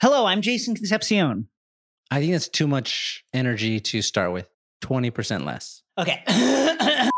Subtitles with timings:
[0.00, 1.46] Hello, I'm Jason Concepcion.
[2.10, 4.48] I think that's too much energy to start with.
[4.82, 5.82] 20% less.
[5.98, 6.22] Okay.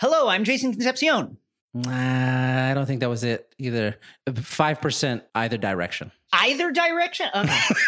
[0.00, 1.36] Hello, I'm Jason Concepcion.
[1.74, 3.98] Nah, I don't think that was it either.
[4.28, 6.10] 5% either direction.
[6.32, 7.28] Either direction?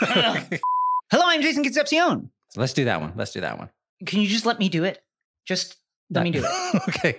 [0.03, 0.61] Okay.
[1.11, 2.31] Hello, I'm Jason Concepcion.
[2.51, 3.15] So let's do that one.
[3.17, 3.71] Let's do that one.
[4.07, 5.03] Can you just let me do it?
[5.45, 5.77] Just
[6.11, 6.83] let me do it.
[6.89, 7.19] okay.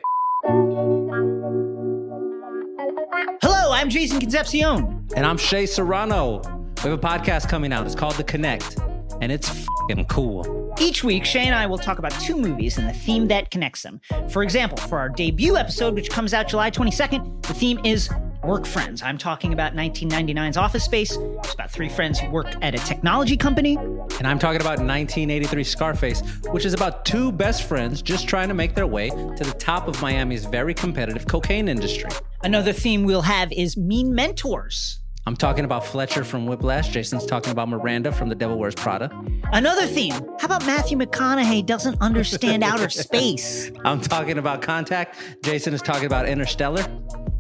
[3.41, 5.07] Hello, I'm Jason Concepcion.
[5.13, 6.56] And I'm Shea Serrano.
[6.83, 7.87] We have a podcast coming out.
[7.87, 8.77] It's called The Connect,
[9.19, 10.75] and it's fucking cool.
[10.79, 13.81] Each week, Shea and I will talk about two movies and the theme that connects
[13.81, 13.99] them.
[14.29, 18.11] For example, for our debut episode, which comes out July 22nd, the theme is
[18.43, 19.01] Work Friends.
[19.01, 21.17] I'm talking about 1999's Office Space.
[21.17, 23.75] It's about three friends who work at a technology company.
[23.75, 28.53] And I'm talking about 1983 Scarface, which is about two best friends just trying to
[28.53, 32.11] make their way to the top of Miami's very competitive cocaine industry.
[32.43, 34.99] Another theme we'll have is Mean Mentors.
[35.27, 36.87] I'm talking about Fletcher from Whiplash.
[36.87, 39.11] Jason's talking about Miranda from The Devil Wears Prada.
[39.51, 40.13] Another theme.
[40.13, 43.69] How about Matthew McConaughey doesn't understand outer space?
[43.83, 45.17] I'm talking about Contact.
[45.43, 46.79] Jason is talking about Interstellar.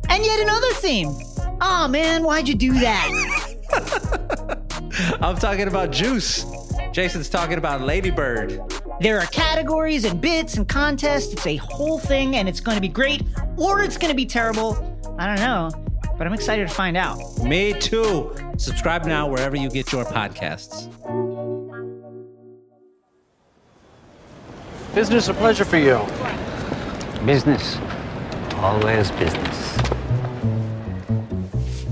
[0.09, 1.15] And yet another theme.
[1.61, 3.07] Oh man, why'd you do that?
[5.21, 6.45] I'm talking about Juice.
[6.91, 8.59] Jason's talking about Ladybird.
[8.99, 11.31] There are categories and bits and contests.
[11.31, 13.21] It's a whole thing and it's going to be great
[13.55, 14.75] or it's going to be terrible.
[15.17, 15.86] I don't know
[16.17, 17.19] but I'm excited to find out.
[17.43, 18.35] Me too.
[18.57, 20.89] Subscribe now wherever you get your podcasts.
[24.95, 25.99] Business a pleasure for you?
[27.23, 27.77] Business.
[28.55, 29.77] Always business.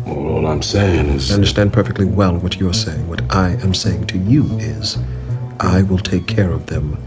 [0.06, 1.30] Well, all I'm saying is.
[1.32, 3.08] I understand perfectly well what you're saying.
[3.08, 4.98] What I am saying to you is,
[5.60, 6.98] I will take care of them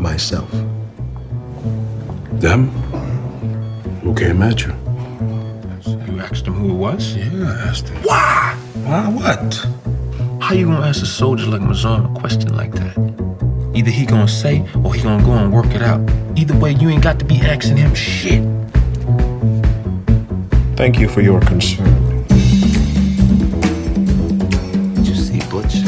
[0.00, 0.50] myself.
[2.32, 2.68] Them?
[4.00, 4.72] Who came at you?
[6.22, 7.16] You asked him who it was?
[7.16, 8.00] Yeah, I asked him.
[8.04, 8.56] Why?
[8.84, 9.54] Why what?
[10.40, 12.96] How you gonna ask a soldier like Mouzone a question like that?
[13.74, 16.00] Either he gonna say or he gonna go and work it out.
[16.36, 18.44] Either way, you ain't got to be asking him shit.
[20.76, 22.24] Thank you for your concern.
[24.94, 25.82] Did you see Butch?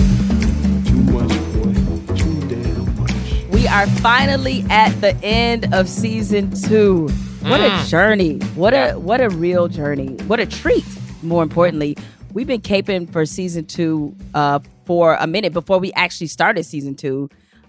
[0.88, 2.16] Too much, boy.
[2.16, 3.52] Too damn much.
[3.52, 7.08] We are finally at the end of season two.
[7.44, 7.88] What a Mm.
[7.88, 8.38] journey.
[8.54, 10.16] What a what a real journey.
[10.26, 10.84] What a treat.
[11.22, 11.96] More importantly,
[12.32, 16.94] we've been caping for season two uh, for a minute before we actually started season
[16.94, 17.28] two.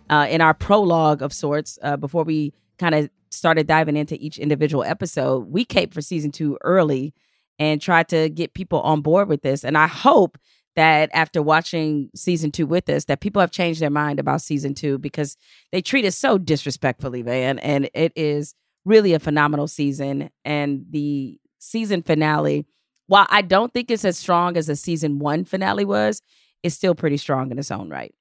[0.09, 4.37] Uh, in our prologue of sorts, uh, before we kind of started diving into each
[4.37, 7.13] individual episode, we caped for season two early
[7.59, 9.63] and tried to get people on board with this.
[9.65, 10.37] And I hope
[10.75, 14.73] that after watching season two with us, that people have changed their mind about season
[14.73, 15.35] two because
[15.71, 17.59] they treat us so disrespectfully, man.
[17.59, 18.53] And it is
[18.85, 20.29] really a phenomenal season.
[20.45, 22.65] And the season finale,
[23.07, 26.21] while I don't think it's as strong as the season one finale was,
[26.63, 28.13] it's still pretty strong in its own right.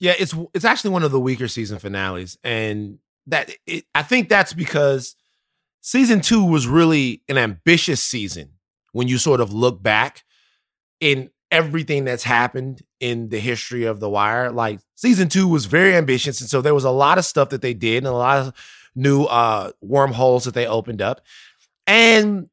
[0.00, 4.28] Yeah, it's it's actually one of the weaker season finales, and that it, I think
[4.28, 5.14] that's because
[5.80, 8.50] season two was really an ambitious season
[8.90, 10.24] when you sort of look back
[10.98, 14.50] in everything that's happened in the history of The Wire.
[14.50, 17.62] Like season two was very ambitious, and so there was a lot of stuff that
[17.62, 18.54] they did and a lot of
[18.94, 21.20] new uh wormholes that they opened up,
[21.86, 22.48] and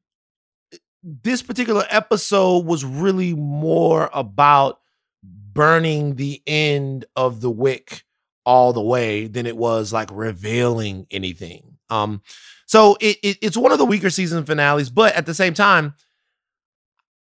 [1.02, 4.80] this particular episode was really more about
[5.22, 8.04] burning the end of the wick
[8.46, 11.78] all the way than it was like revealing anything.
[11.88, 12.22] Um,
[12.66, 15.94] so it, it it's one of the weaker season finales, but at the same time,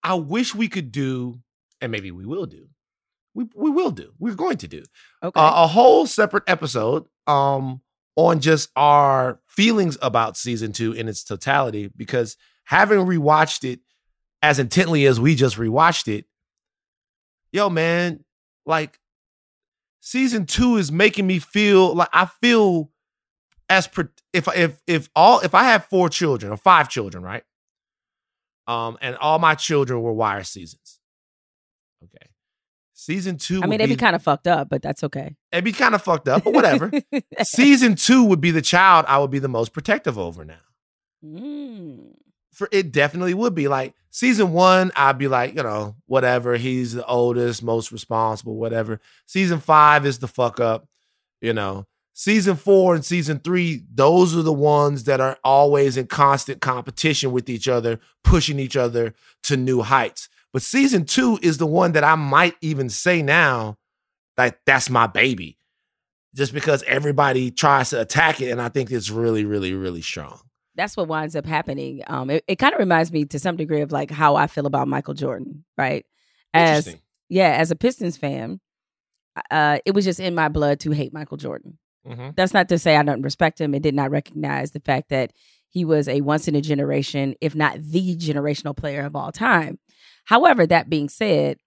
[0.04, 1.40] I wish we could do,
[1.80, 2.68] and maybe we will do.
[3.34, 4.14] We we will do.
[4.20, 4.84] We're going to do
[5.24, 5.40] Okay.
[5.40, 7.82] a, a whole separate episode um
[8.28, 13.80] on just our feelings about season two in its totality because having rewatched it
[14.42, 16.26] as intently as we just rewatched it
[17.52, 18.24] yo man
[18.66, 19.00] like
[20.00, 22.92] season two is making me feel like i feel
[23.72, 23.90] as
[24.34, 27.44] if if if all if i have four children or five children right?
[28.68, 31.00] Um and all my children were wire seasons.
[32.04, 32.31] Okay
[33.02, 35.36] season two I mean, would they'd be kind of fucked up, but that's okay.
[35.52, 36.92] it'd be kind of fucked up but whatever
[37.42, 40.60] season two would be the child I would be the most protective over now.
[41.26, 42.16] Mm.
[42.52, 46.58] For it definitely would be like season one, I'd be like, you know, whatever.
[46.58, 49.00] He's the oldest, most responsible, whatever.
[49.26, 50.88] Season five is the fuck up,
[51.42, 51.88] you know.
[52.14, 57.32] Season four and season three, those are the ones that are always in constant competition
[57.32, 60.28] with each other, pushing each other to new heights.
[60.54, 63.78] But season two is the one that I might even say now,
[64.38, 65.58] like, that's my baby
[66.34, 70.40] just because everybody tries to attack it and i think it's really really really strong
[70.76, 72.02] That's what winds up happening.
[72.08, 74.66] Um, it, it kind of reminds me to some degree of like how I feel
[74.66, 76.06] about Michael Jordan, right?
[76.54, 76.96] As
[77.28, 78.62] yeah, as a Pistons fan,
[79.52, 81.78] uh, it was just in my blood to hate Michael Jordan.
[82.08, 82.36] Mhm.
[82.38, 85.34] That's not to say I don't respect him and did not recognize the fact that
[85.68, 89.78] he was a once in a generation, if not the generational player of all time.
[90.26, 91.58] However, that being said,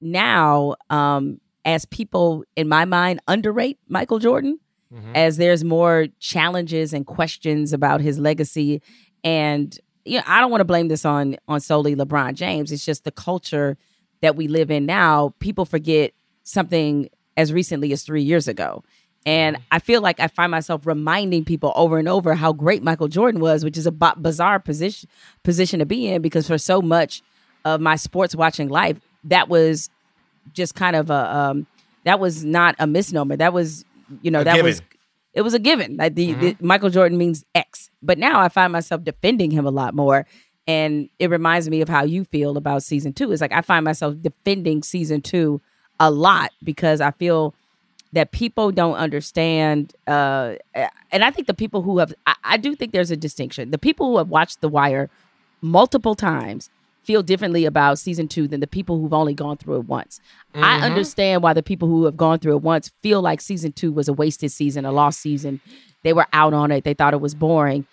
[0.00, 4.58] now um, as people in my mind underrate Michael Jordan,
[4.92, 5.14] Mhm.
[5.14, 8.82] as there's more challenges and questions about his legacy,
[9.22, 12.72] and you know, I don't want to blame this on on solely LeBron James.
[12.72, 13.76] It's just the culture
[14.22, 15.32] that we live in now.
[15.38, 16.12] People forget
[16.42, 18.82] something as recently as three years ago.
[19.26, 23.08] And I feel like I find myself reminding people over and over how great Michael
[23.08, 25.08] Jordan was, which is a b- bizarre position
[25.44, 27.22] position to be in because for so much
[27.64, 29.90] of my sports watching life, that was
[30.52, 31.66] just kind of a um,
[32.04, 33.36] that was not a misnomer.
[33.36, 33.84] That was
[34.22, 34.82] you know A that was
[35.32, 35.96] it was a given.
[35.96, 39.70] Like the, the Michael Jordan means X, but now I find myself defending him a
[39.70, 40.26] lot more.
[40.66, 43.32] And it reminds me of how you feel about season two.
[43.32, 45.60] It's like I find myself defending season two
[45.98, 47.54] a lot because I feel
[48.12, 49.94] that people don't understand.
[50.06, 50.54] Uh,
[51.10, 53.70] and I think the people who have, I, I do think there's a distinction.
[53.70, 55.10] The people who have watched The Wire
[55.60, 56.70] multiple times
[57.02, 60.20] feel differently about season two than the people who've only gone through it once.
[60.54, 60.84] I mm-hmm.
[60.84, 64.08] understand why the people who have gone through it once feel like season two was
[64.08, 65.60] a wasted season, a lost season.
[66.02, 67.86] They were out on it, they thought it was boring.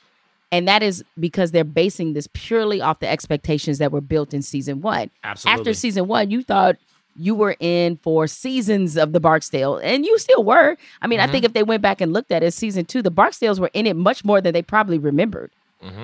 [0.51, 4.42] And that is because they're basing this purely off the expectations that were built in
[4.42, 5.09] season one.
[5.24, 5.59] Absolutely.
[5.59, 6.77] After season one, you thought
[7.18, 10.77] you were in for seasons of the Barksdale, and you still were.
[11.01, 11.31] I mean, I mm-hmm.
[11.33, 13.88] think if they went back and looked at it, season two, the Barksdales were in
[13.88, 15.51] it much more than they probably remembered.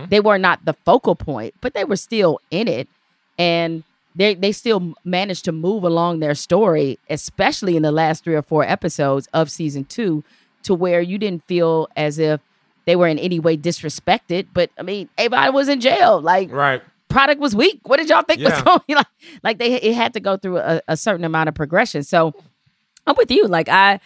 [0.10, 2.88] They were not the focal point, but they were still in it,
[3.38, 3.84] and
[4.16, 8.44] they they still managed to move along their story, especially in the last three or
[8.44, 10.24] four episodes of season two,
[10.64, 12.40] to where you didn't feel as if
[12.86, 14.48] they were in any way disrespected.
[14.54, 16.82] But I mean, everybody was in jail, like Right.
[17.10, 17.80] product was weak.
[17.84, 19.08] What did y'all think was going like?
[19.42, 22.04] Like they it had to go through a, a certain amount of progression.
[22.04, 22.34] So
[23.08, 23.48] I'm with you.
[23.48, 24.00] Like I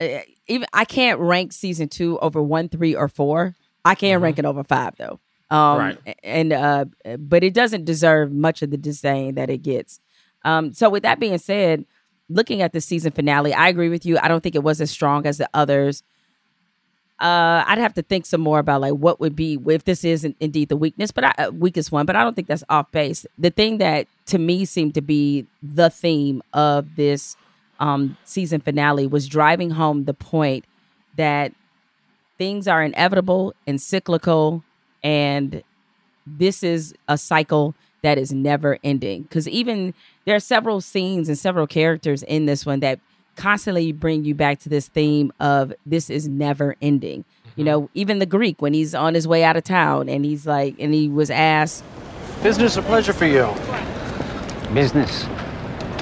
[0.00, 3.56] uh, even I can't rank season two over one, three, or four.
[3.88, 5.18] I can rank it over five though.
[5.50, 5.78] Um, Mm-hmm.
[5.80, 6.18] Right.
[6.22, 6.84] And uh,
[7.18, 9.98] but it doesn't deserve much of the disdain that it gets.
[10.44, 11.84] Um, so with that being said,
[12.28, 14.18] looking at the season finale, I agree with you.
[14.22, 16.02] I don't think it was as strong as the others.
[17.20, 20.24] Uh, I'd have to think some more about like what would be if this is
[20.24, 22.06] in- indeed the weakness, but I, uh, weakest one.
[22.06, 23.26] But I don't think that's off base.
[23.38, 27.36] The thing that to me seemed to be the theme of this
[27.80, 30.64] um, season finale was driving home the point
[31.16, 31.52] that
[32.38, 34.64] things are inevitable and cyclical,
[35.02, 35.62] and
[36.26, 39.22] this is a cycle that is never ending.
[39.22, 39.92] Because even
[40.24, 43.00] there are several scenes and several characters in this one that
[43.36, 47.24] constantly bring you back to this theme of this is never ending.
[47.56, 47.64] You mm-hmm.
[47.64, 50.76] know, even the Greek when he's on his way out of town and he's like,
[50.78, 51.84] and he was asked,
[52.42, 53.52] Business or pleasure for you?
[54.72, 55.26] Business.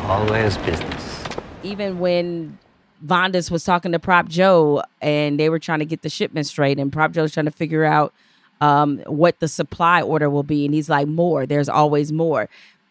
[0.03, 1.25] Always business.
[1.63, 2.59] even when
[3.05, 6.79] Vondas was talking to Prop Joe and they were trying to get the shipment straight,
[6.79, 8.13] and Prop Joe's trying to figure out
[8.61, 11.45] um, what the supply order will be, and he's like, "More.
[11.47, 12.49] There's always more."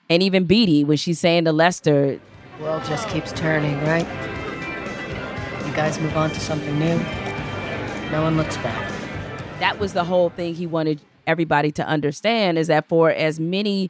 [0.10, 2.20] And even Beadie, when she's saying to Lester,
[2.62, 4.06] World just keeps turning, right?
[5.66, 6.98] You guys move on to something new.
[8.12, 8.92] No one looks back.
[9.60, 13.90] that was the whole thing he wanted everybody to understand is that for as many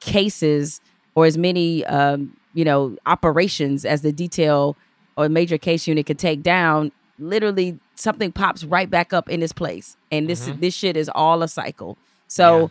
[0.00, 0.80] cases
[1.14, 4.76] or as many um, you know operations as the detail
[5.16, 9.42] or a major case unit could take down literally something pops right back up in
[9.42, 9.96] its place.
[10.10, 10.60] And this mm-hmm.
[10.60, 11.96] this shit is all a cycle.
[12.26, 12.66] So Yeah.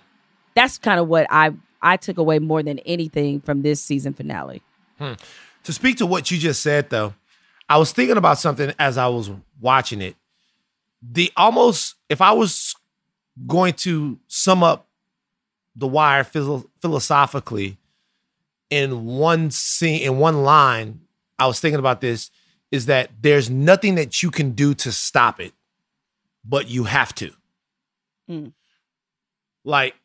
[0.55, 4.61] that's kind of what i i took away more than anything from this season finale.
[4.97, 5.13] Hmm.
[5.63, 7.13] To speak to what you just said, though,
[7.69, 10.15] I was thinking about something as I was watching it.
[11.01, 12.75] The almost, if I was
[13.47, 14.87] going to sum up
[15.75, 17.77] The Wire philo- philosophically
[18.69, 21.01] in one scene, in one line,
[21.41, 22.29] I was thinking about this
[22.71, 25.53] is that there's nothing that you can do to stop it,
[26.45, 27.31] but you have to.
[28.29, 28.53] Mm.
[29.63, 29.95] Like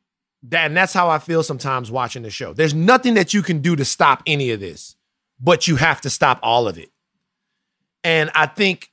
[0.45, 2.55] that, and that's how I feel sometimes watching the show.
[2.55, 4.97] There's nothing that you can do to stop any of this,
[5.39, 6.91] but you have to stop all of it.
[8.03, 8.91] And I think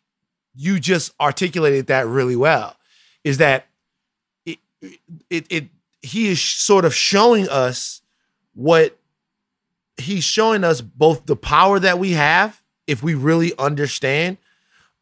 [0.53, 2.75] you just articulated that really well.
[3.23, 3.67] Is that
[4.45, 4.59] it,
[5.29, 5.65] it, it
[6.01, 8.01] he is sort of showing us
[8.53, 8.97] what
[10.03, 14.37] he's showing us both the power that we have if we really understand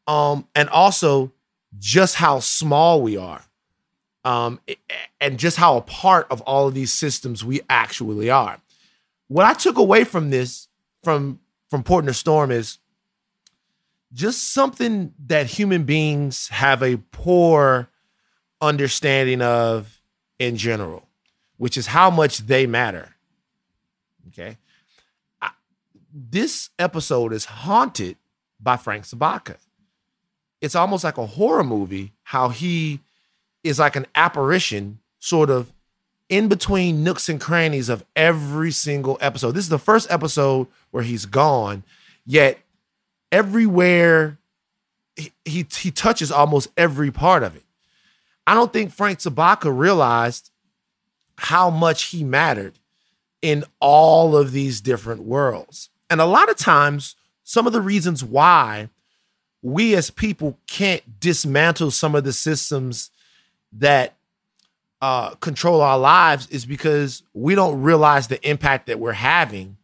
[0.07, 1.31] um and also
[1.79, 3.43] just how small we are
[4.25, 4.59] um
[5.19, 8.59] and just how a part of all of these systems we actually are.
[9.27, 10.67] What i took away from this
[11.03, 11.39] from
[11.69, 12.77] from port in the storm is
[14.13, 17.89] just something that human beings have a poor
[18.59, 20.01] understanding of
[20.37, 21.07] in general
[21.57, 23.15] which is how much they matter.
[24.29, 24.57] Okay
[26.13, 28.17] this episode is haunted
[28.59, 29.57] by Frank Sobotka.
[30.59, 32.99] It's almost like a horror movie, how he
[33.63, 35.71] is like an apparition, sort of
[36.29, 39.51] in between nooks and crannies of every single episode.
[39.51, 41.83] This is the first episode where he's gone,
[42.25, 42.59] yet
[43.31, 44.37] everywhere
[45.15, 47.63] he, he, he touches almost every part of it.
[48.47, 50.51] I don't think Frank Sobotka realized
[51.37, 52.79] how much he mattered
[53.41, 55.89] in all of these different worlds.
[56.11, 58.89] And a lot of times, some of the reasons why
[59.61, 63.11] we as people can't dismantle some of the systems
[63.71, 64.15] that
[65.01, 69.77] uh, control our lives is because we don't realize the impact that we're having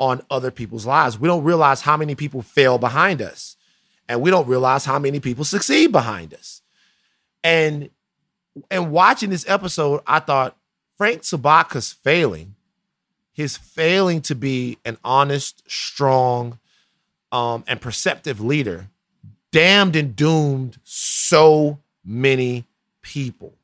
[0.00, 1.20] on other people's lives.
[1.20, 3.56] We don't realize how many people fail behind us,
[4.08, 6.62] and we don't realize how many people succeed behind us.
[7.44, 7.90] And
[8.72, 10.56] and watching this episode, I thought
[10.98, 12.56] Frank Sobotka's failing,
[13.32, 16.58] his failing to be an honest, strong,
[17.32, 18.88] um, and perceptive leader,
[19.52, 22.64] damned and doomed so many
[23.02, 23.54] people.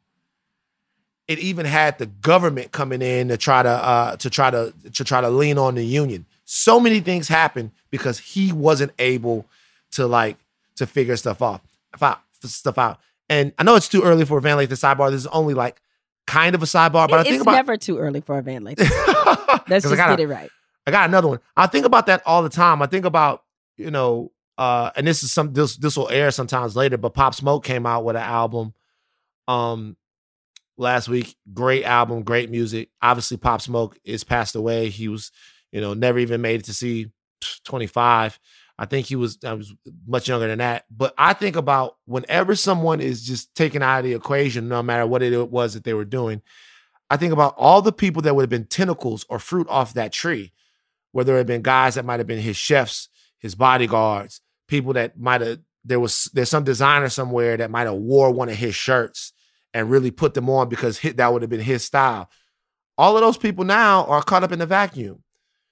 [1.28, 5.04] It even had the government coming in to try to uh, to try to to
[5.04, 6.26] try to lean on the union.
[6.44, 9.46] So many things happened because he wasn't able
[9.92, 10.36] to like
[10.76, 11.60] to figure stuff off,
[12.44, 13.00] stuff out.
[13.28, 15.10] And I know it's too early for a Van Lathan sidebar.
[15.10, 15.80] This is only like
[16.26, 18.62] kind of a sidebar, but I it's think about never too early for a Van
[19.68, 20.50] Let's just gotta- get it right.
[20.86, 21.40] I got another one.
[21.56, 22.80] I think about that all the time.
[22.80, 23.42] I think about,
[23.76, 27.34] you know, uh, and this is some this this will air sometimes later, but Pop
[27.34, 28.72] Smoke came out with an album
[29.48, 29.96] um
[30.78, 31.36] last week.
[31.52, 32.90] Great album, great music.
[33.02, 34.88] Obviously, Pop Smoke is passed away.
[34.88, 35.30] He was,
[35.72, 37.10] you know, never even made it to see
[37.64, 38.38] 25.
[38.78, 39.74] I think he was I was
[40.06, 40.84] much younger than that.
[40.90, 45.06] But I think about whenever someone is just taken out of the equation, no matter
[45.06, 46.42] what it was that they were doing,
[47.10, 50.12] I think about all the people that would have been tentacles or fruit off that
[50.12, 50.52] tree,
[51.12, 53.08] whether it had been guys that might have been his chefs,
[53.38, 57.94] his bodyguards, people that might have there was there's some designer somewhere that might have
[57.94, 59.32] wore one of his shirts
[59.72, 62.28] and really put them on because that would have been his style.
[62.98, 65.22] All of those people now are caught up in the vacuum.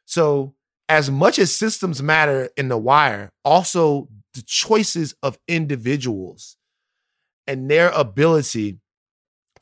[0.05, 0.55] So
[0.89, 6.57] as much as systems matter in the wire, also the choices of individuals
[7.47, 8.79] and their ability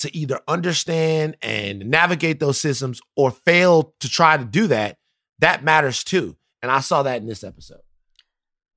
[0.02, 4.98] to either understand and navigate those systems or fail to try to do that,
[5.38, 6.36] that matters too.
[6.62, 7.80] And I saw that in this episode.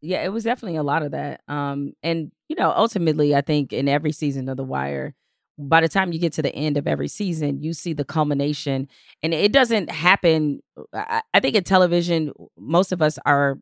[0.02, 1.42] yeah, it was definitely a lot of that.
[1.48, 5.16] Um, and you know, ultimately, I think in every season of The Wire,
[5.58, 8.88] by the time you get to the end of every season, you see the culmination,
[9.24, 10.62] and it doesn't happen.
[10.94, 13.60] I, I think in television, most of us are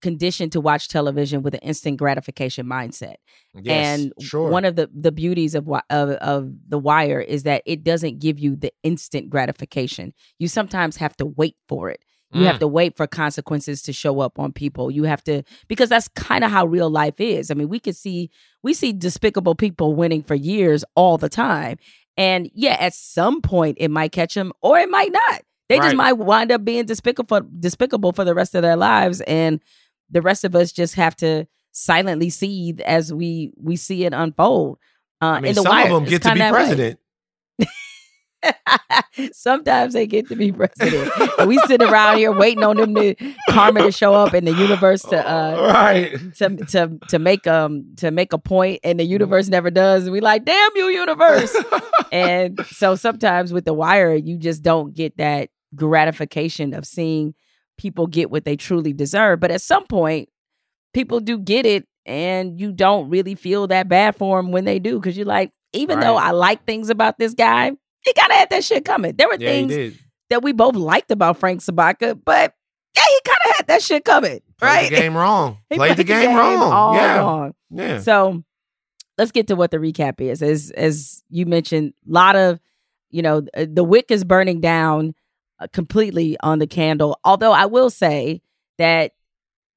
[0.00, 3.16] conditioned to watch television with an instant gratification mindset.
[3.54, 4.50] Yes, and sure.
[4.50, 8.38] one of the the beauties of, of of the wire is that it doesn't give
[8.38, 10.12] you the instant gratification.
[10.38, 12.00] You sometimes have to wait for it.
[12.32, 12.60] You have Mm.
[12.60, 14.88] to wait for consequences to show up on people.
[14.88, 17.50] You have to because that's kind of how real life is.
[17.50, 18.30] I mean, we could see
[18.62, 21.78] we see despicable people winning for years all the time.
[22.16, 25.42] And yeah, at some point it might catch them or it might not.
[25.68, 29.60] They just might wind up being despicable despicable for the rest of their lives and
[30.10, 34.78] the rest of us just have to silently seethe as we we see it unfold.
[35.22, 37.00] Uh, I mean, some wire, of them get to be president.
[39.32, 41.12] Sometimes they get to be president.
[41.38, 43.14] and we sit around here waiting on them to
[43.50, 47.84] karma to show up in the universe to uh right to to to make um
[47.96, 50.04] to make a point and the universe never does.
[50.04, 51.54] And we like, damn you, universe.
[52.12, 57.34] and so sometimes with the wire, you just don't get that gratification of seeing
[57.80, 59.40] people get what they truly deserve.
[59.40, 60.28] But at some point,
[60.92, 64.78] people do get it and you don't really feel that bad for them when they
[64.78, 67.70] do because you're like even though i like things about this guy
[68.00, 69.98] he kind of had that shit coming there were Yeah, things
[70.30, 72.54] that we both liked about frank Sobotka but
[72.96, 75.58] yeah he kind of had that shit coming Played right the game wrong.
[75.70, 76.72] He Played the game, wrong.
[76.72, 77.18] all yeah.
[77.18, 77.54] wrong.
[77.70, 78.00] Yeah.
[78.00, 78.42] So
[79.18, 80.42] let's get to what the recap is.
[80.42, 82.60] As as you mentioned, a lot of
[83.10, 85.14] you know the wick is burning down
[85.72, 87.18] completely on the candle.
[87.24, 88.42] Although I will say
[88.78, 89.12] that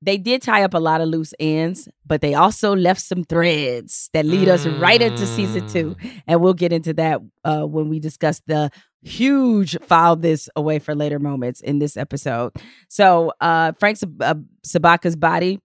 [0.01, 4.09] they did tie up a lot of loose ends, but they also left some threads
[4.13, 5.95] that lead us right into season two,
[6.27, 8.69] and we'll get into that uh, when we discuss the
[9.01, 12.51] huge file this away for later moments in this episode.
[12.89, 14.35] So uh, Frank uh,
[14.65, 15.59] Sobotka's body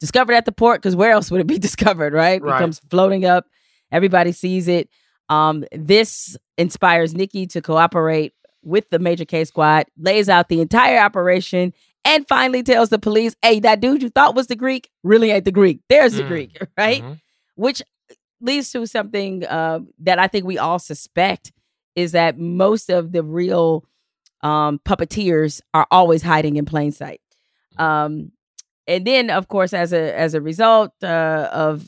[0.00, 2.42] discovered at the port because where else would it be discovered, right?
[2.42, 2.58] Right.
[2.58, 3.46] Becomes floating up.
[3.92, 4.88] Everybody sees it.
[5.28, 8.32] Um, this inspires Nikki to cooperate
[8.66, 11.72] with the Major K squad, lays out the entire operation,
[12.04, 15.44] and finally tells the police, hey, that dude you thought was the Greek really ain't
[15.44, 15.80] the Greek.
[15.88, 16.28] There's the Mm.
[16.28, 17.02] Greek, right?
[17.02, 17.20] Mhm.
[17.54, 17.82] Which
[18.40, 21.52] leads to something uh, that I think we all suspect
[21.94, 23.84] is that most of the real
[24.42, 27.20] um, puppeteers are always hiding in plain sight.
[27.78, 28.32] Um,
[28.86, 31.86] and then, of course, as a as a result uh, of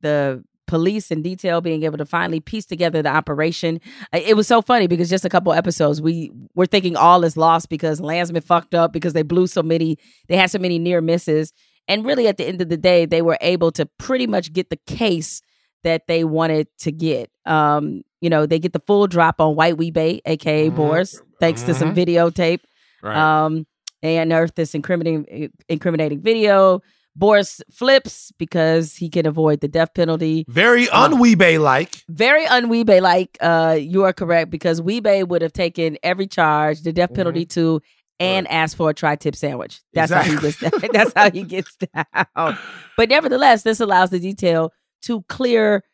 [0.00, 3.80] the police and detail being able to finally piece together the operation,
[4.12, 7.68] it was so funny because just a couple episodes we were thinking all is lost
[7.68, 9.98] because Landsman fucked up because they blew so many,
[10.28, 11.52] they had so many near misses,
[11.88, 14.70] and really at the end of the day, they were able to pretty much get
[14.70, 15.42] the case
[15.82, 17.30] that they wanted to get.
[17.46, 20.76] Um, you know, they get the full drop on White Wee-Bey, aka Mhm.
[20.76, 22.06] Boris, thanks to some Mhm.
[22.06, 22.60] videotape.
[23.02, 23.16] Right.
[23.16, 23.66] Um,
[24.02, 26.80] they unearthed this incriminating incriminating video.
[27.20, 30.44] Boris flips because he can avoid the death penalty.
[30.48, 32.02] Very Uh, unweebay like.
[32.08, 33.36] Very un-Wee-Bey like.
[33.40, 37.82] Uh, you are correct because Wee-Bey would have taken every charge, the death penalty too,
[38.18, 39.80] and asked for a tri-tip sandwich.
[39.92, 40.58] That's how he gets.
[40.92, 41.76] That's how he gets
[42.34, 42.56] down.
[42.96, 44.72] But nevertheless, this allows the detail
[45.02, 45.84] to clear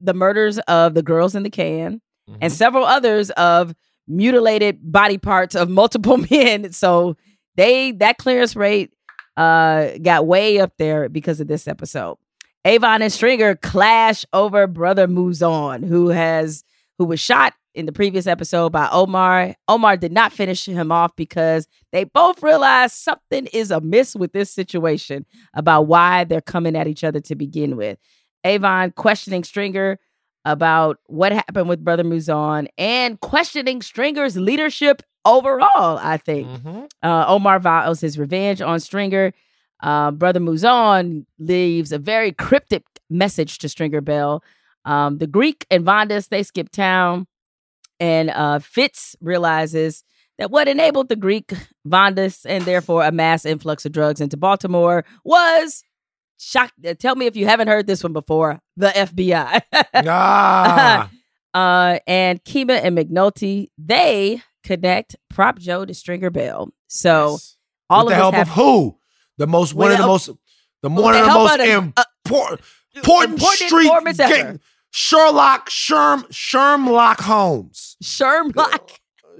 [0.00, 2.00] the murders of the girls in the can
[2.40, 3.74] and several others of
[4.06, 6.72] mutilated body parts of multiple men.
[6.72, 7.16] So
[7.56, 8.92] they that clearance rate
[9.38, 12.18] uh got way up there because of this episode.
[12.64, 16.64] Avon and Stringer clash over brother Mouzone, who has
[16.98, 19.54] who was shot in the previous episode by Omar.
[19.68, 24.50] Omar did not finish him off because they both realized something is amiss with this
[24.50, 27.98] situation about why they're coming at each other to begin with.
[28.44, 29.98] Avon questioning Stringer
[30.44, 36.48] about what happened with Brother Mouzone and questioning Stringer's leadership overall, I think.
[37.02, 39.32] Uh, Omar vows his revenge on Stringer.
[39.82, 44.42] Uh, Brother Mouzone leaves a very cryptic message to Stringer Bell.
[44.84, 47.26] Um, the Greek and Vondas, they skip town.
[48.00, 50.04] And uh, Fitz realizes
[50.38, 51.52] that what enabled the Greek,
[51.86, 55.82] Vondas, and therefore a mass influx of drugs into Baltimore was
[56.38, 56.72] shock.
[56.86, 59.62] uh, Tell me if you haven't heard this one before the FBI.
[59.94, 61.10] Ah.
[61.54, 66.70] uh, and Kima and McNulty, they connect Prop Joe to Stringer Bell.
[66.88, 67.38] So
[67.90, 68.98] all With of the help have of who?
[69.38, 70.26] The most one of the most
[70.82, 72.60] the one of the most of the- impor-
[72.94, 74.60] important important street gang-
[74.90, 77.96] Sherlock Sherm Shermlock Holmes.
[78.02, 78.90] Shermlock.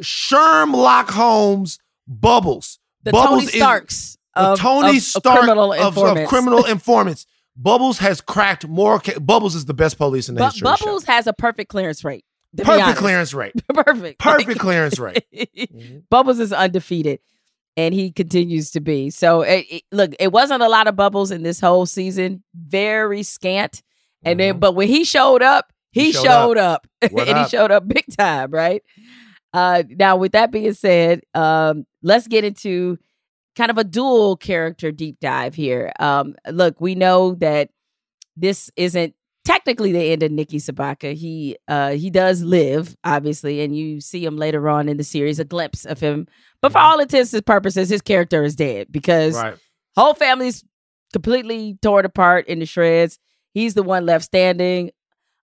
[0.00, 2.78] Shermlock Holmes Bubbles.
[3.02, 7.26] The Bubbles Tony Starks of- Tony of- of Stark criminal of, of criminal informants.
[7.56, 9.00] Bubbles has cracked more.
[9.00, 10.68] Ca- Bubbles is the best police in the Bu- history.
[10.68, 10.78] of.
[10.78, 12.24] Bubbles has a perfect clearance rate.
[12.56, 13.52] Perfect clearance rate.
[13.74, 14.18] Perfect.
[14.20, 15.24] Perfect clearance rate.
[16.10, 17.18] Bubbles is undefeated,
[17.76, 19.10] and he continues to be.
[19.10, 22.42] So, it, it- look, it wasn't a lot of bubbles in this whole season.
[22.54, 23.82] Very scant.
[24.24, 26.22] And then, but when he showed up, he, Mm-hmm.
[26.22, 26.86] showed showed, up.
[27.02, 27.46] up, and up?
[27.46, 28.82] he showed up big time, right?
[29.52, 32.98] Uh, now, with that being said, um, let's get into
[33.58, 35.92] kind of a dual character deep dive here.
[35.98, 37.70] Um, look, we know that
[38.36, 41.12] this isn't technically the end of Nikki Sobotka.
[41.14, 45.40] He uh he does live, obviously, and you see him later on in the series,
[45.40, 46.28] a glimpse of him.
[46.62, 49.56] But for all intents and purposes, his character is dead because Right.
[49.96, 50.64] whole family's
[51.12, 53.18] completely torn apart into shreds.
[53.54, 54.92] He's the one left standing.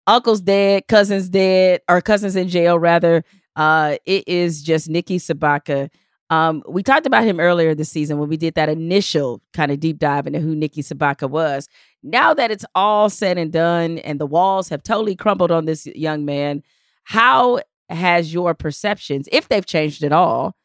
[0.05, 3.23] Uncle's dead, cousin's dead, or cousin's in jail rather.
[3.55, 5.89] Uh, it is just Nikki Sobotka.
[6.33, 9.79] Um, we talked about him earlier this season when we did that initial kind of
[9.79, 11.69] deep dive into who Nikki Sobotka was.
[12.01, 15.85] Now that it's all said and done and the walls have totally crumbled on this
[15.85, 16.63] young man,
[17.03, 20.55] how has your perceptions, if they've changed at all,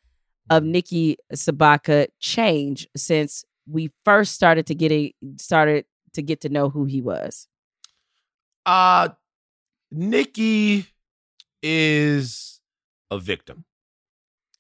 [0.49, 6.49] of Nikki Sobotka changed since we first started to get a, started to get to
[6.49, 7.47] know who he was?
[8.65, 9.11] Uh
[9.91, 10.87] Nikki
[11.63, 12.61] is
[13.11, 13.67] a victim.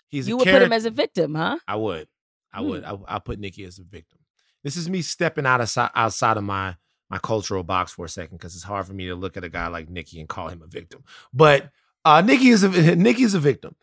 [0.09, 1.59] He's you would put him as a victim, huh?
[1.66, 2.09] I would.
[2.53, 2.85] I would.
[2.85, 3.05] Hmm.
[3.07, 4.18] I, I'll put Nikki as a victim.
[4.64, 6.77] This is me stepping out of, outside of my
[7.11, 9.49] my cultural box for a second because it's hard for me to look at a
[9.49, 11.05] guy like Nikki and call him a victim.
[11.33, 11.71] But
[12.05, 13.77] uh, Nikki is a Nikki is a victim.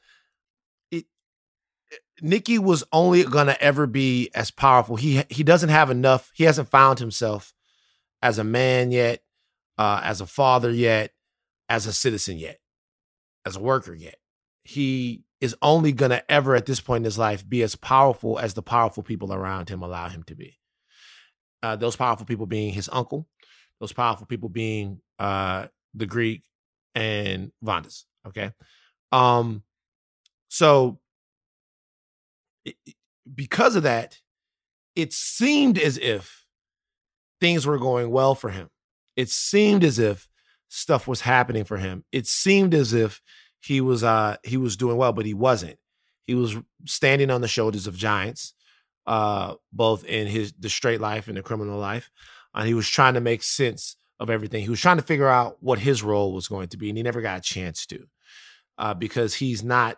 [0.91, 1.05] It,
[2.21, 4.95] Nikki was only gonna ever be as powerful.
[4.95, 6.31] He he doesn't have enough.
[6.35, 7.53] He hasn't found himself
[8.21, 9.23] as a man yet,
[9.77, 11.11] uh, as a father yet,
[11.69, 12.59] as a citizen yet,
[13.45, 14.17] as a worker yet.
[14.63, 18.39] He is only going to ever at this point in his life be as powerful
[18.39, 20.57] as the powerful people around him allow him to be.
[21.61, 23.27] Uh, those powerful people being his uncle,
[23.79, 26.43] those powerful people being uh, the Greek
[26.93, 28.03] and Vondas.
[28.27, 28.51] Okay.
[29.11, 29.63] Um,
[30.47, 30.99] so
[32.63, 32.77] it-
[33.33, 34.19] because of that,
[34.95, 36.45] it seemed as if
[37.41, 38.69] things were going well for him.
[39.15, 40.29] It seemed as if
[40.69, 42.05] stuff was happening for him.
[42.11, 43.21] It seemed as if
[43.65, 45.79] he was uh he was doing well, but he wasn't.
[46.27, 48.53] He was standing on the shoulders of giants,
[49.07, 52.11] uh, both in his the straight life and the criminal life.
[52.53, 54.63] And he was trying to make sense of everything.
[54.63, 57.03] He was trying to figure out what his role was going to be, and he
[57.03, 58.07] never got a chance to.
[58.77, 59.97] Uh, because he's not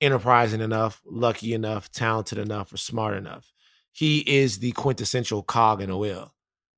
[0.00, 3.52] enterprising enough, lucky enough, talented enough, or smart enough.
[3.92, 6.32] he is the quintessential cog in a wheel.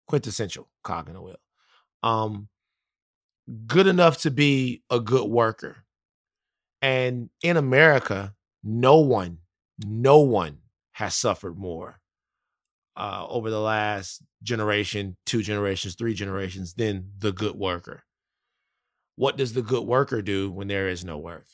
[0.07, 1.41] Quintessential cog in a wheel.
[2.03, 2.49] Um,
[3.67, 5.85] good enough to be a good worker.
[6.83, 9.39] And in America, no one,
[9.85, 10.59] no one
[10.93, 12.01] has suffered more
[12.97, 18.05] uh, over the last generation, two generations, three generations than the good worker.
[19.17, 21.47] What does the good worker do when there is no work?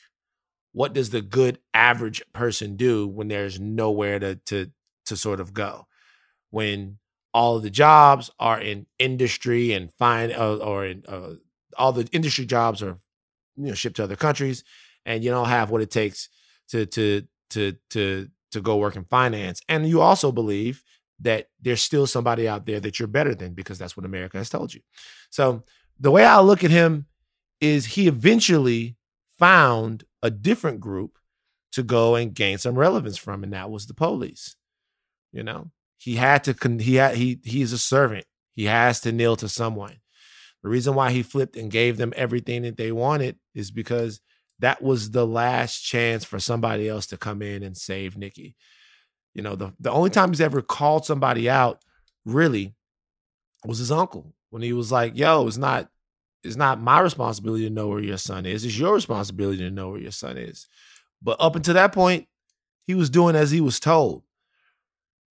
[0.72, 4.70] What does the good average person do when there's nowhere to to
[5.06, 5.86] to sort of go?
[6.50, 6.98] When
[7.32, 11.34] all the jobs are in industry and fine uh, or in uh,
[11.76, 12.98] all the industry jobs are
[13.56, 14.64] you know shipped to other countries
[15.06, 16.28] and you don't have what it takes
[16.68, 20.82] to to to to to go work in finance and you also believe
[21.20, 24.50] that there's still somebody out there that you're better than because that's what America has
[24.50, 24.80] told you.
[25.30, 25.64] So
[25.98, 27.06] the way I look at him
[27.60, 28.96] is he eventually
[29.38, 31.18] found a different group
[31.72, 34.56] to go and gain some relevance from and that was the police.
[35.32, 38.26] You know, he had to con- he had he he is a servant.
[38.54, 39.96] He has to kneel to someone.
[40.62, 44.20] The reason why he flipped and gave them everything that they wanted is because
[44.60, 48.56] that was the last chance for somebody else to come in and save Nikki.
[49.34, 51.82] You know, the, the only time he's ever called somebody out
[52.24, 52.74] really
[53.64, 55.90] was his uncle when he was like, yo, it's not
[56.42, 58.64] it's not my responsibility to know where your son is.
[58.64, 60.68] It's your responsibility to know where your son is.
[61.20, 62.28] But up until that point,
[62.86, 64.22] he was doing as he was told.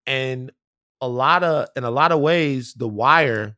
[0.05, 0.51] And
[0.99, 3.57] a lot of in a lot of ways, the wire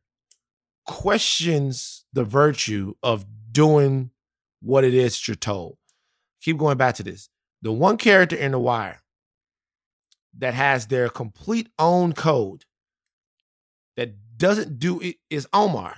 [0.86, 4.12] questions the virtue of doing
[4.62, 5.78] what it is that you're told.
[6.42, 7.30] Keep going back to this.
[7.62, 9.02] The one character in The Wire
[10.38, 12.66] that has their complete own code
[13.96, 15.98] that doesn't do it is Omar.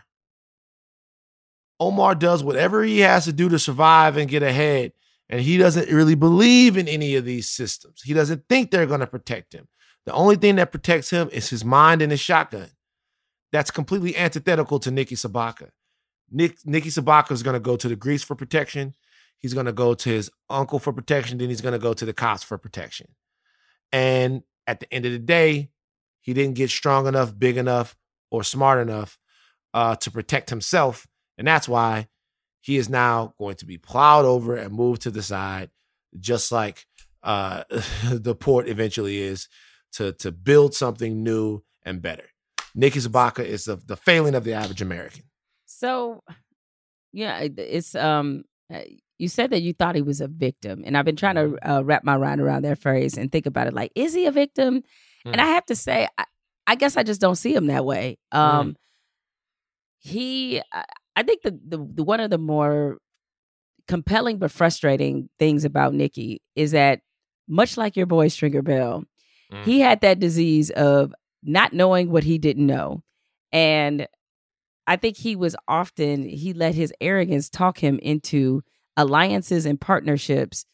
[1.79, 4.93] Omar does whatever he has to do to survive and get ahead.
[5.29, 8.01] And he doesn't really believe in any of these systems.
[8.01, 9.67] He doesn't think they're going to protect him.
[10.05, 12.71] The only thing that protects him is his mind and his shotgun.
[13.51, 15.69] That's completely antithetical to Nikki Sobotka.
[16.31, 18.93] Nick Sobotka is going to go to the Greeks for protection.
[19.37, 21.37] He's going to go to his uncle for protection.
[21.37, 23.07] Then he's going to go to the cops for protection.
[23.91, 25.71] And at the end of the day,
[26.21, 27.95] he didn't get strong enough, big enough,
[28.29, 29.17] or smart enough
[29.73, 31.07] uh, to protect himself.
[31.37, 32.09] And that's why
[32.59, 35.69] he is now going to be plowed over and moved to the side,
[36.19, 36.85] just like
[37.23, 37.63] uh,
[38.11, 39.47] the port eventually is
[39.93, 42.25] to, to build something new and better.
[42.75, 45.23] Nikki Sobotka is the, the failing of the average American.
[45.79, 46.23] So,
[47.13, 48.43] yeah, it's um.
[48.73, 48.81] uh,
[49.17, 51.81] You said that you thought he was a victim, and I've been trying to uh,
[51.83, 53.73] wrap my mind around that phrase and think about it.
[53.73, 54.83] Like, is he a victim?
[55.25, 56.25] And I have to say, I,
[56.67, 58.17] I guess I just don't see him that way.
[58.31, 58.75] Um,
[59.99, 62.97] he, I- I think the, the the one of the more
[63.87, 67.01] compelling but frustrating things about Nikki is that
[67.47, 69.03] much like your boy Stringer Bell,
[69.51, 69.63] Mm.
[69.65, 71.11] he had that disease of
[71.43, 73.01] not knowing what he didn't know.
[73.51, 74.07] And
[74.89, 78.63] I think he was often, he let his arrogance talk him into
[78.97, 80.65] alliances and partnerships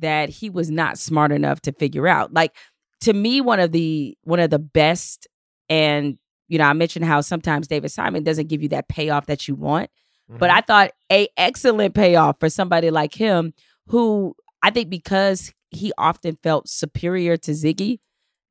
[0.00, 2.34] that he was not smart enough to figure out.
[2.34, 2.54] Like
[3.02, 5.28] to me, one of the one of the best,
[5.68, 9.46] and you know, I mentioned how sometimes David Simon doesn't give you that payoff that
[9.46, 9.90] you want.
[10.28, 10.58] But mm-hmm.
[10.58, 13.54] I thought a excellent payoff for somebody like him,
[13.86, 18.00] who I think because he often felt superior to Ziggy,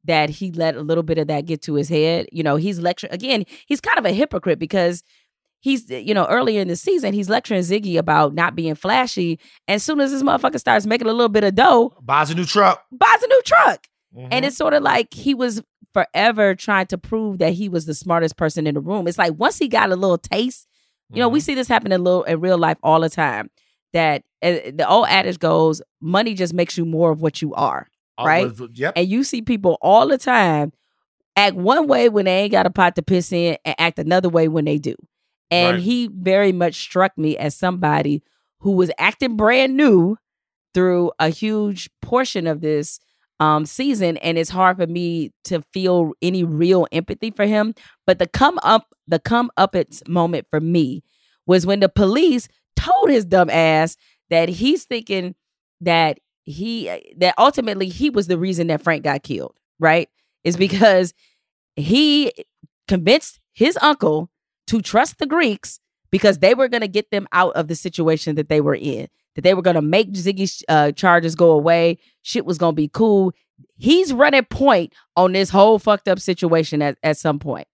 [0.07, 2.27] that he let a little bit of that get to his head.
[2.31, 3.45] You know, he's lecturing again.
[3.67, 5.03] He's kind of a hypocrite because
[5.59, 9.75] he's you know earlier in the season he's lecturing Ziggy about not being flashy, and
[9.75, 12.45] as soon as this motherfucker starts making a little bit of dough, buys a new
[12.45, 14.29] truck, buys a new truck, Mm-hmm.
[14.31, 15.61] and it's sort of like he was
[15.93, 19.05] forever trying to prove that he was the smartest person in the room.
[19.07, 20.65] It's like once he got a little taste,
[21.11, 23.49] you know, we see this happen in little in real life all the time.
[23.93, 27.87] That uh, the old adage goes, money just makes you more of what you are,
[28.25, 28.51] Right?
[28.73, 28.93] Yep.
[28.95, 30.73] And you see people all the time
[31.35, 34.29] act one way when they ain't got a pot to piss in and act another
[34.29, 34.95] way when they do.
[35.51, 35.83] And Right.
[35.83, 38.23] he very much struck me as somebody
[38.61, 40.17] who was acting brand new
[40.73, 42.99] through a huge portion of this
[43.39, 47.71] um season and it's hard for me to feel any real empathy for him
[48.07, 51.03] but the come up the come up its moment for me
[51.45, 53.95] was when the police told his dumb ass
[54.31, 55.35] that he's thinking
[55.81, 60.09] that he that ultimately he was the reason that Frank got killed, right?
[60.45, 61.13] Is because
[61.75, 62.31] he
[62.87, 64.29] convinced his uncle
[64.67, 68.35] to trust the Greeks because they were going to get them out of the situation
[68.35, 69.09] that they were in.
[69.35, 71.99] That they were going to make Ziggy's uh, charges go away.
[72.21, 73.33] Shit was going to be cool.
[73.75, 77.67] He's running point on this whole fucked up situation at, at some point.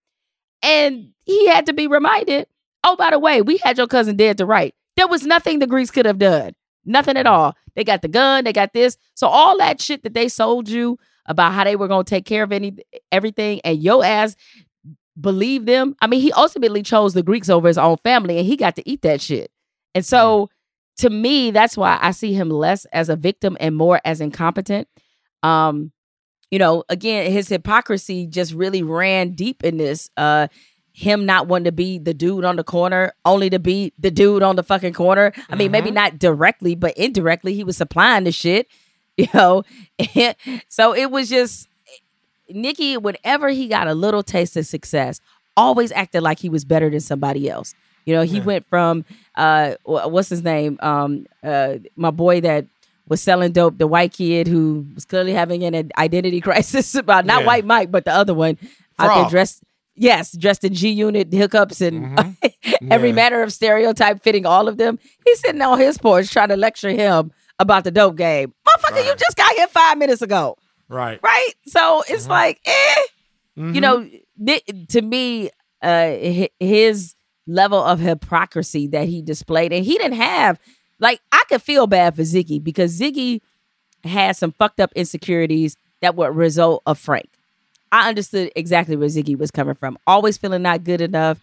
[0.63, 2.47] And he had to be reminded,
[2.83, 4.73] oh, by the way, we had your cousin dead to right.
[4.97, 6.53] There was nothing the Greeks could have done.
[6.85, 7.55] Nothing at all.
[7.75, 8.97] They got the gun, they got this.
[9.15, 12.25] So all that shit that they sold you about how they were going to take
[12.25, 12.77] care of any
[13.11, 14.35] everything, and your ass
[15.19, 15.95] believe them.
[16.01, 18.89] I mean, he ultimately chose the Greeks over his own family, and he got to
[18.89, 19.51] eat that shit.
[19.95, 20.49] And so,
[20.97, 24.87] to me, that's why I see him less as a victim and more as incompetent.
[25.41, 25.91] Um,
[26.51, 30.09] you know, again, his hypocrisy just really ran deep in this.
[30.15, 30.47] Uh,
[30.93, 34.43] him not wanting to be the dude on the corner, only to be the dude
[34.43, 35.33] on the fucking corner.
[35.49, 38.67] I mean, maybe not directly, but indirectly, he was supplying the shit,
[39.17, 39.63] you know.
[40.69, 41.67] so it was just
[42.49, 45.19] Nikki, whenever he got a little taste of success,
[45.57, 47.73] always acted like he was better than somebody else.
[48.05, 50.77] You know, he went from uh what's his name?
[50.81, 52.65] Um uh my boy that
[53.07, 57.41] was selling dope, the white kid who was clearly having an identity crisis about not
[57.41, 57.47] Yeah.
[57.47, 58.57] white Mike, but the other one
[58.99, 59.29] out there Frog.
[59.31, 59.63] dressed
[59.95, 62.35] yes, dressed in G unit hookups and
[62.91, 63.15] every Yeah.
[63.15, 64.99] manner of stereotype fitting all of them.
[65.25, 68.53] He's sitting on his porch trying to lecture him about the dope game.
[68.67, 70.57] Motherfucker, you just got here five minutes ago
[70.89, 71.19] Right.
[71.23, 71.51] right?
[71.67, 72.95] So it's like, eh,
[73.57, 73.75] Mhm.
[73.75, 74.09] you know,
[74.45, 75.49] thi- to me,
[75.81, 80.59] uh, hi- his level of hypocrisy that he displayed, and he didn't have,
[80.99, 83.41] like, I could feel bad for Ziggy because Ziggy
[84.03, 87.29] had some fucked up insecurities that were a result of Frank.
[87.93, 89.99] I understood exactly where Ziggy was coming from.
[90.07, 91.39] Always feeling not good enough,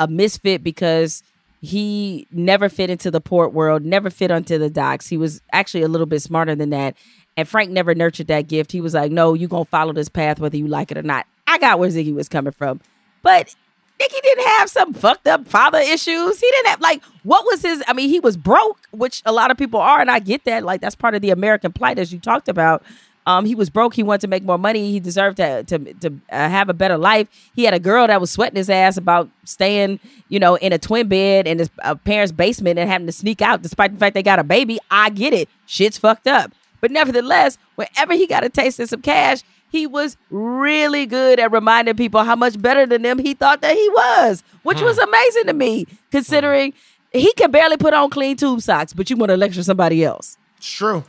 [0.00, 1.22] a misfit because
[1.60, 5.08] he never fit into the port world, never fit onto the docks.
[5.08, 6.96] He was actually a little bit smarter than that.
[7.36, 8.72] And Frank never nurtured that gift.
[8.72, 11.02] He was like, no, you're going to follow this path whether you like it or
[11.02, 11.26] not.
[11.46, 12.80] I got where Ziggy was coming from.
[13.20, 13.54] But
[14.00, 16.40] Nicky didn't have some fucked up father issues.
[16.40, 19.50] He didn't have, like, what was his, I mean, he was broke, which a lot
[19.50, 20.00] of people are.
[20.00, 20.64] And I get that.
[20.64, 22.82] Like, that's part of the American plight, as you talked about.
[23.26, 23.94] Um, he was broke.
[23.94, 24.90] He wanted to make more money.
[24.90, 27.28] He deserved to to to uh, have a better life.
[27.54, 30.78] He had a girl that was sweating his ass about staying, you know, in a
[30.78, 34.14] twin bed in his uh, parents' basement and having to sneak out, despite the fact
[34.14, 34.78] they got a baby.
[34.90, 35.48] I get it.
[35.66, 36.52] Shit's fucked up.
[36.80, 41.50] But nevertheless, whenever he got a taste of some cash, he was really good at
[41.50, 45.46] reminding people how much better than them he thought that he was, which was amazing
[45.46, 46.74] to me, considering
[47.12, 50.36] he can barely put on clean tube socks, but you want to lecture somebody else.
[50.58, 51.04] It's true.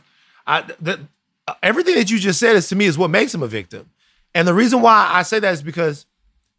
[0.46, 1.00] I, the,
[1.62, 3.90] everything that you just said is to me is what makes him a victim.
[4.34, 6.06] And the reason why I say that is because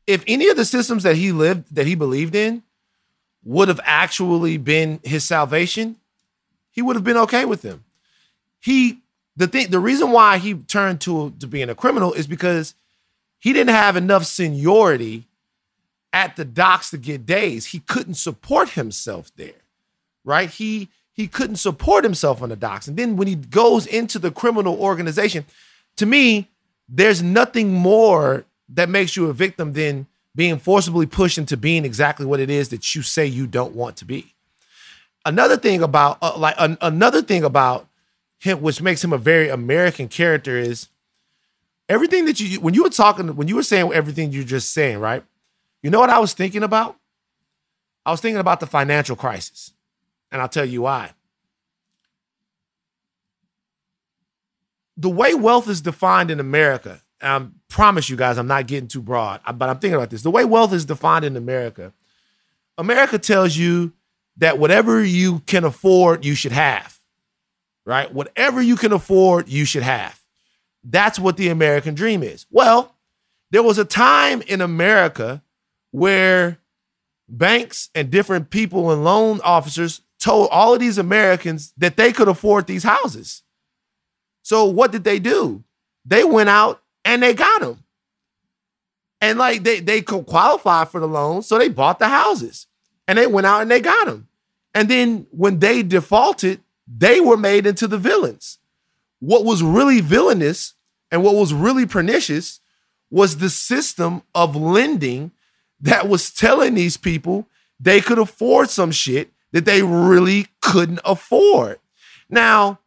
[0.05, 2.63] if any of the systems that he lived, that he believed in,
[3.43, 5.97] would have actually been his salvation,
[6.71, 7.83] he would have been okay with them.
[8.59, 8.99] He
[9.35, 12.73] the thing the reason why he turned to to being a criminal is because
[13.39, 15.25] he didn't have enough seniority
[16.11, 17.67] at the docks to get days.
[17.67, 19.61] He couldn't support himself there
[20.27, 20.49] right?
[20.49, 22.87] He he couldn't support himself on the docks.
[22.87, 25.45] And then when he goes into the criminal organization,
[25.97, 26.47] to me,
[26.87, 32.25] there's nothing more that makes you a victim than being forcibly pushed into being exactly
[32.25, 34.35] what it is that you say you don't want to be.
[35.25, 37.87] Another thing about uh, like an- another thing about
[38.39, 40.87] him, which makes him a very American character, is
[41.89, 44.99] everything that you when you were talking when you were saying everything you're just saying,
[44.99, 45.23] right?
[45.81, 46.95] You know what I was thinking about?
[48.05, 49.73] I was thinking about the financial crisis.
[50.31, 51.11] And I'll tell you why.
[54.97, 59.01] The way wealth is defined in America, I promise you guys, I'm not getting too
[59.01, 60.23] broad, but I'm thinking about this.
[60.23, 61.93] The way wealth is defined in America,
[62.77, 63.93] America tells you
[64.37, 66.99] that whatever you can afford, you should have,
[67.85, 68.13] right?
[68.13, 70.19] Whatever you can afford, you should have.
[70.83, 72.45] That's what the American dream is.
[72.51, 72.95] Well,
[73.51, 75.41] there was a time in America
[75.91, 76.59] where
[77.27, 82.27] banks and different people and loan officers told all of these Americans that they could
[82.27, 83.43] afford these houses.
[84.41, 85.63] So what did they do?
[86.05, 87.83] They went out and they got them.
[89.19, 92.67] And like they they could qualify for the loan, so they bought the houses.
[93.07, 94.27] And they went out and they got them.
[94.73, 98.59] And then when they defaulted, they were made into the villains.
[99.19, 100.75] What was really villainous
[101.11, 102.59] and what was really pernicious
[103.09, 105.31] was the system of lending
[105.79, 107.47] that was telling these people
[107.79, 111.79] they could afford some shit that they really couldn't afford.
[112.29, 112.77] Now,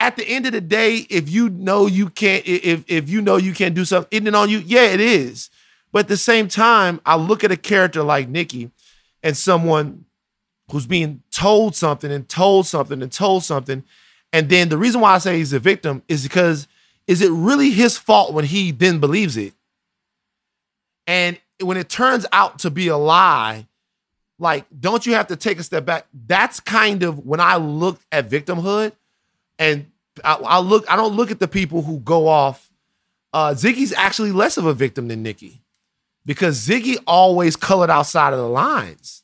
[0.00, 3.36] at the end of the day, if you know you can't, if if you know
[3.36, 4.58] you can't do something, isn't it on you?
[4.58, 5.48] Yeah, it is.
[5.92, 8.72] But at the same time, I look at a character like Nikki
[9.22, 10.06] and someone
[10.72, 13.84] who's being told something and told something and told something.
[14.32, 16.66] And then the reason why I say he's a victim is because
[17.06, 19.54] is it really his fault when he then believes it?
[21.06, 23.68] And when it turns out to be a lie,
[24.42, 26.06] like, don't you have to take a step back?
[26.12, 28.92] That's kind of when I look at victimhood,
[29.58, 29.86] and
[30.24, 32.70] I, I look, I don't look at the people who go off.
[33.32, 35.62] Uh, Ziggy's actually less of a victim than Nikki
[36.26, 39.22] because Ziggy always colored outside of the lines.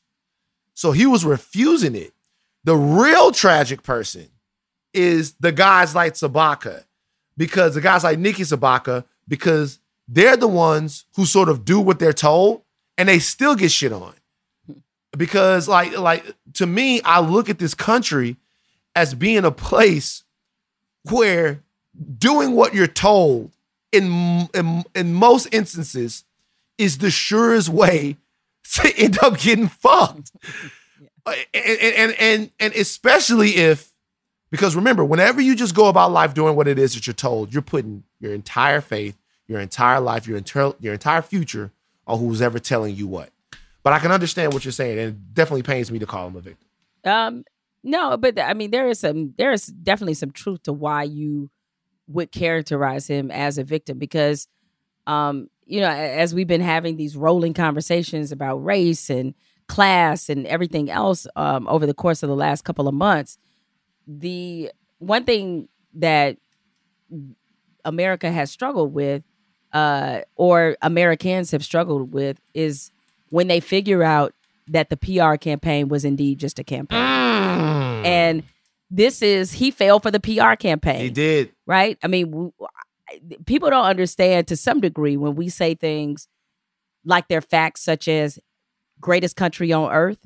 [0.72, 2.14] So he was refusing it.
[2.64, 4.28] The real tragic person
[4.94, 6.85] is the guys like Sobotka,
[7.37, 11.98] because the guys like Nikki Sobotka, because they're the ones who sort of do what
[11.98, 12.62] they're told
[12.96, 14.14] and they still get shit on.
[15.18, 18.37] Because like like to me, I look at this country
[18.94, 20.22] as being a place
[21.11, 21.62] where
[22.18, 23.50] doing what you're told
[23.92, 26.24] in in, in most instances
[26.78, 28.16] is the surest way
[28.74, 30.31] to end up getting fucked.
[31.26, 33.92] Uh, and, and and and especially if
[34.50, 37.52] because remember, whenever you just go about life doing what it is that you're told,
[37.52, 41.72] you're putting your entire faith, your entire life, your entire your entire future
[42.07, 43.31] on who's ever telling you what.
[43.88, 46.37] But I can understand what you're saying, and it definitely pains me to call him
[46.37, 46.68] a victim.
[47.07, 47.44] Um,
[47.83, 51.48] no, but I mean, there is some, there is definitely some truth to why you
[52.07, 54.46] would characterize him as a victim because,
[55.07, 59.33] um, you know, as we've been having these rolling conversations about race and
[59.68, 63.38] class and everything else um, over the course of the last couple of months,
[64.07, 66.37] the one thing that
[67.87, 69.22] America has struggled with,
[69.72, 72.90] uh, or Americans have struggled with, is
[73.31, 74.35] when they figure out
[74.69, 76.99] that the PR campaign was indeed just a campaign.
[77.01, 78.05] Mm.
[78.05, 78.43] And
[78.91, 81.01] this is, he failed for the PR campaign.
[81.01, 81.53] He did.
[81.67, 81.99] Right?
[82.03, 82.53] I mean, w-
[83.47, 86.29] people don't understand to some degree when we say things
[87.05, 88.38] like they're facts, such as
[89.01, 90.19] greatest country on earth,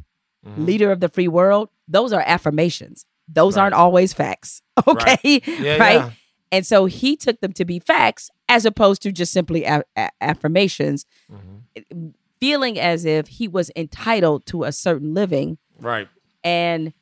[0.44, 0.64] Mm-hmm.
[0.64, 1.68] leader of the free world.
[1.86, 3.06] Those are affirmations.
[3.28, 4.60] Those aren't always facts.
[4.88, 5.16] Okay.
[5.24, 5.46] Right.
[5.46, 5.94] Yeah, right?
[5.94, 6.10] yeah.
[6.50, 10.10] And so he took them to be facts as opposed to just simply a- a-
[10.20, 12.08] affirmations, Mm-hmm.
[12.42, 16.08] Feeling as if he was entitled to a certain living Right.
[16.42, 16.92] and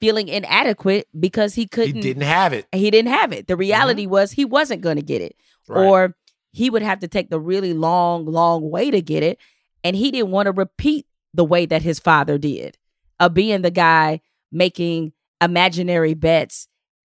[0.00, 2.66] feeling inadequate because he He couldn't he didn't have it.
[2.70, 3.48] he didn't have it.
[3.48, 3.60] The mm-hmm.
[3.62, 5.34] reality was he wasn't going to get it,
[5.66, 5.84] Right.
[5.84, 6.14] or
[6.52, 9.38] he would have to take the really long, long way to get it,
[9.82, 12.78] and he didn't want to repeat the way that his father did,
[13.18, 14.20] of being the guy
[14.52, 16.68] making imaginary bets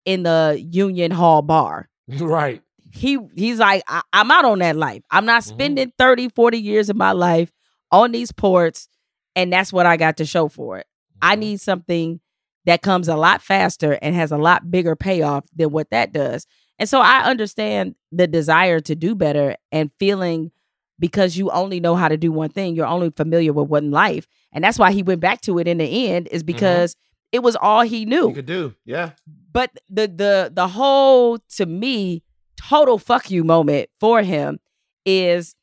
[0.04, 1.88] in the Union Hall bar.
[2.18, 2.62] Right.
[2.92, 5.04] He he's like, I, I'm out on that life.
[5.12, 5.54] I'm not mm-hmm.
[5.54, 7.52] spending 30, 40 years of my life
[7.92, 8.88] on these ports,
[9.36, 10.86] and that's what I got to show for it.
[11.22, 11.40] I mm-hmm.
[11.40, 12.20] need something
[12.66, 16.46] that comes a lot faster and has a lot bigger payoff than what that does.
[16.78, 20.50] And so I understand the desire to do better and feeling
[20.98, 24.26] because you only know how to do one thing, you're only familiar with one life.
[24.52, 26.46] And that's why he went back to it in the end, is mm-hmm.
[26.46, 26.96] because
[27.32, 28.28] it was all he knew.
[28.28, 28.74] He could do.
[28.84, 29.12] Yeah.
[29.52, 32.22] But the the the whole to me
[32.56, 34.58] total fuck you moment for him
[35.04, 35.54] is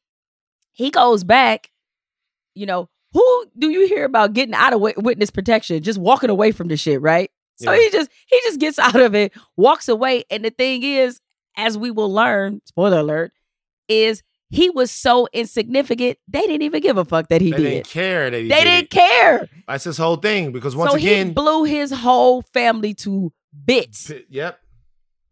[0.72, 1.72] he goes back,
[2.58, 6.52] you know, who do you hear about getting out of witness protection, just walking away
[6.52, 7.32] from the shit, right?
[7.56, 7.80] So Yeah.
[7.80, 11.20] he just he just gets out of it, walks away, and the thing is,
[11.56, 13.32] as we will learn, spoiler alert,
[13.88, 17.64] is he was so insignificant they didn't even give a fuck that he They did.
[17.64, 18.90] didn't care that he they did didn't it.
[18.92, 19.50] care.
[19.68, 20.52] That's his whole thing.
[20.52, 23.32] Because once so again, he blew his whole family to
[23.66, 24.60] bits Yep.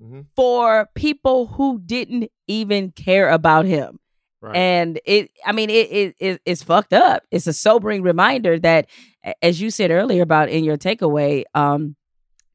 [0.01, 3.99] hmm for people who didn't even care about him.
[4.45, 4.55] Right.
[4.55, 7.23] And it, I mean, it, it, it, it's fucked up.
[7.31, 8.87] It's a sobering reminder that,
[9.41, 11.95] as you said earlier about in your takeaway, um,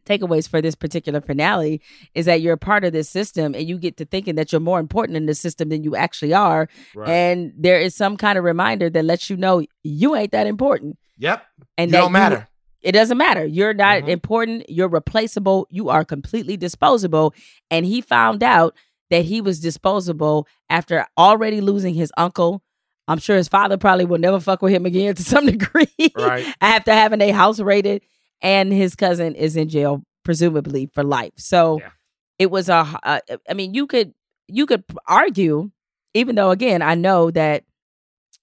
[0.07, 1.81] takeaways for this particular finale
[2.15, 4.61] is that you're a part of this system and you get to thinking that you're
[4.61, 6.69] more important in the system than you actually are.
[6.95, 7.09] Right.
[7.09, 10.99] And there is some kind of reminder that lets you know you ain't that important.
[11.19, 11.45] Yep.
[11.77, 12.49] And You that don't matter.
[12.83, 13.45] it doesn't matter.
[13.45, 14.09] You're not Mhm.
[14.09, 14.71] important.
[14.71, 15.69] You're replaceable.
[15.71, 17.35] You are completely disposable.
[17.71, 18.75] And he found out
[19.11, 22.63] that he was disposable after already losing his uncle.
[23.09, 25.87] I'm sure his father probably will never fuck with him again to some degree.
[26.17, 26.47] Right.
[26.61, 28.03] after having a house raided,
[28.43, 31.33] and his cousin is in jail, presumably for life.
[31.37, 31.91] So Yeah.
[32.39, 32.87] it was a.
[33.03, 34.15] Uh, I mean, you could
[34.49, 35.71] you could argue,
[36.15, 37.65] even though again I know that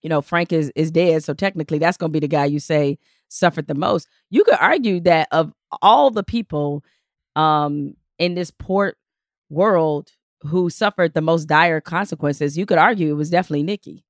[0.03, 2.59] you know Frank is is dead, so technically that's going to be the guy you
[2.59, 2.99] say
[3.29, 4.07] suffered the most.
[4.29, 5.51] You could argue that of
[5.81, 6.83] all the people
[7.35, 8.97] um in this port
[9.49, 14.03] world who suffered the most dire consequences, you could argue it was definitely Nikki.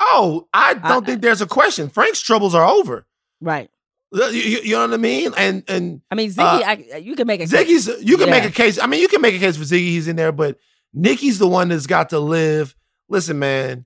[0.00, 1.88] Oh, I don't think there's a question.
[1.88, 3.06] Frank's troubles are over.
[3.40, 3.70] Right.
[4.12, 5.32] You, you- you know what I mean?
[5.36, 8.44] And and I mean, Ziggy, Uh, I, you can make a Ziggy's you can make
[8.44, 8.78] a case.
[8.78, 9.80] I mean, you can make a case for Ziggy.
[9.88, 10.58] He's in there, but
[10.94, 12.74] Nikki's the one that's got to live.
[13.08, 13.84] Listen, man,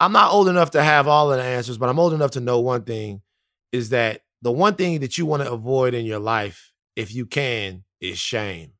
[0.00, 2.40] I'm not old enough to have all of the answers, but I'm old enough to
[2.40, 3.20] know one thing
[3.72, 7.26] is that the one thing that you want to avoid in your life, if you
[7.26, 8.72] can, is shame.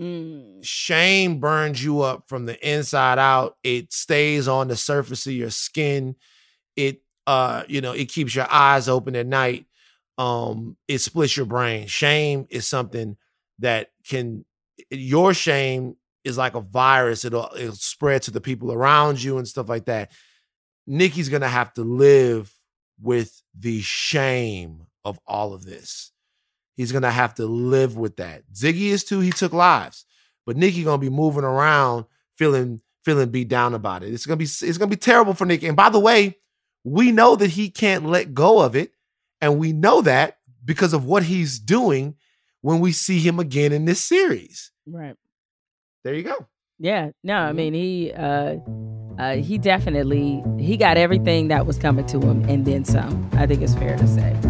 [0.00, 3.56] Mm, Shame burns you up from the inside out.
[3.62, 6.16] It stays on the surface of your skin.
[6.76, 9.66] It uh, you know, it keeps your eyes open at night.
[10.18, 11.86] Um, it splits your brain.
[11.86, 13.16] Shame is something
[13.60, 14.44] that can
[14.90, 17.24] your shame is like a virus.
[17.24, 20.12] It'll it'll spread to the people around you and stuff like that.
[20.86, 22.52] Nikki's gonna have to live
[23.00, 26.09] with the shame of all of this.
[26.80, 28.42] He's gonna have to live with that.
[28.54, 29.20] Ziggy is too.
[29.20, 30.06] He took lives,
[30.46, 32.06] but Nikki gonna be moving around
[32.38, 34.14] feeling feeling beat down about it.
[34.14, 35.66] It's gonna be it's gonna be terrible for Nikki.
[35.66, 36.38] And by the way,
[36.82, 38.92] we know that he can't let go of it,
[39.42, 42.14] and we know that because of what he's doing
[42.62, 44.70] when we see him again in this series.
[44.86, 45.16] Right.
[46.02, 46.46] There you go.
[46.78, 47.10] Yeah.
[47.22, 47.48] No, Mm-hmm.
[47.48, 48.56] I mean he uh
[49.18, 53.28] uh he definitely he got everything that was coming to him and then some.
[53.34, 54.49] I think it's fair to say.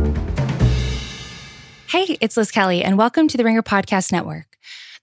[1.91, 4.57] Hey, it's Liz Kelly, and welcome to the Ringer Podcast Network.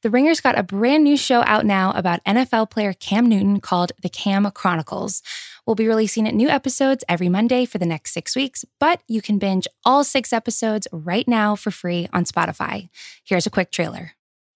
[0.04, 3.92] The Ringer's got a brand new show out now about NFL player Cam Newton called
[4.02, 5.22] The Cam Chronicles.
[5.66, 9.38] We'll be releasing new episodes every Monday for the next six weeks, but you can
[9.38, 12.88] binge all six episodes right now for free on Spotify.
[13.26, 14.14] Here's a quick trailer.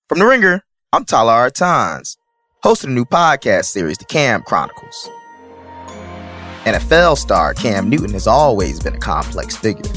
[0.07, 0.63] From The Ringer,
[0.93, 1.49] I'm Tyler R.
[1.49, 2.15] Tynes,
[2.63, 5.09] host of the new podcast series, The Cam Chronicles.
[6.63, 9.91] NFL star Cam Newton has always been a complex figure.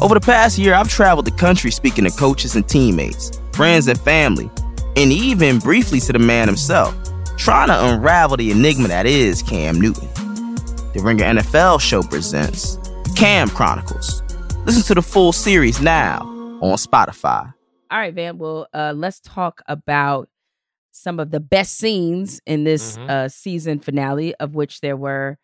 [0.00, 3.98] Over the past year, I've traveled the country speaking to coaches and teammates, friends and
[4.00, 4.50] family,
[4.94, 6.94] and even briefly to the man himself,
[7.38, 10.08] trying to unravel the enigma that is Cam Newton.
[10.92, 12.78] The Ringer NFL show presents
[13.16, 14.22] Cam Chronicles.
[14.66, 16.20] Listen to the full series now
[16.60, 17.52] on Spotify.
[17.90, 18.36] All right, Van.
[18.36, 20.28] Well, uh, let's talk about
[20.92, 23.08] some of the best scenes in this Mhm.
[23.10, 25.38] uh, season finale, of which there were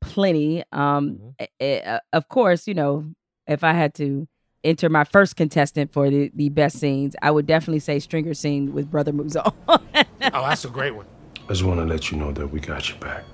[0.00, 0.64] plenty.
[0.72, 1.34] Um, Mhm.
[1.38, 3.04] eh, eh, uh, of course, you know,
[3.46, 4.28] if I had to
[4.64, 8.72] enter my first contestant for the, the best scenes, I would definitely say Stringer scene
[8.72, 9.54] with Brother Mouzone.
[10.34, 11.04] Oh, that's a great one.
[11.44, 13.24] I just want to let you know that we got your back.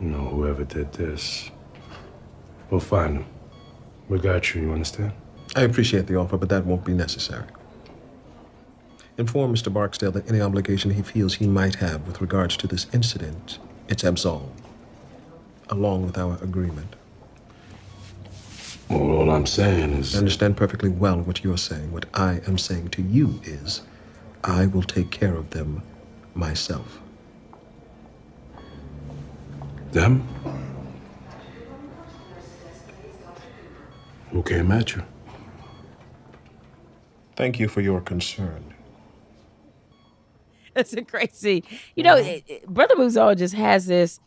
[0.00, 1.50] You know, whoever did this,
[2.70, 3.26] we'll find them.
[4.08, 5.12] We got you, you understand?
[5.54, 7.44] I appreciate the offer, but that won't be necessary.
[9.16, 9.72] Inform Mr.
[9.72, 14.02] Barksdale that any obligation he feels he might have with regards to this incident, it's
[14.04, 14.60] absolved,
[15.70, 16.96] along with our agreement.
[18.90, 20.14] Well, all I'm saying is.
[20.14, 21.92] I understand perfectly well what you're saying.
[21.92, 23.82] What I am saying to you is,
[24.44, 25.82] I will take care of them
[26.34, 27.00] myself.
[29.92, 30.26] Them?
[34.30, 35.02] Who came at you?
[37.36, 38.74] Thank you for your concern.
[40.74, 41.62] That's a great scene.
[41.94, 44.20] You know, it- it- Brother Mouzone just has this,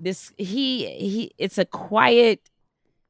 [0.00, 1.32] this he he.
[1.38, 2.40] It's a quiet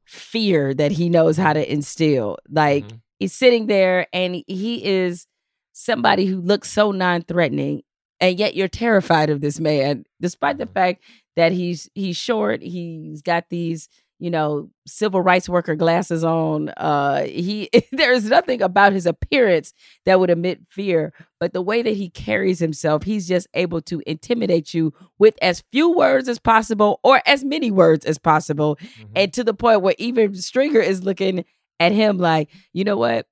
[0.05, 2.39] fear that he knows how to instill.
[2.49, 2.97] Like mm-hmm.
[3.19, 5.27] he's sitting there and he is
[5.73, 7.83] somebody who looks so non-threatening,
[8.21, 10.75] and yet you're terrified of this man, despite the mm-hmm.
[10.75, 11.05] fact
[11.37, 12.63] that he's he's short.
[12.63, 13.89] He's got these
[14.19, 16.69] you know civil rights worker glasses on.
[16.71, 19.73] Uh, he there is nothing about his appearance
[20.07, 24.03] that would emit fear, but the way that he carries himself, he's just able to
[24.07, 28.79] intimidate you with as few words as possible or as many words as possible.
[29.15, 31.45] And to the point where even Stringer is looking
[31.81, 33.27] at him like, you know what?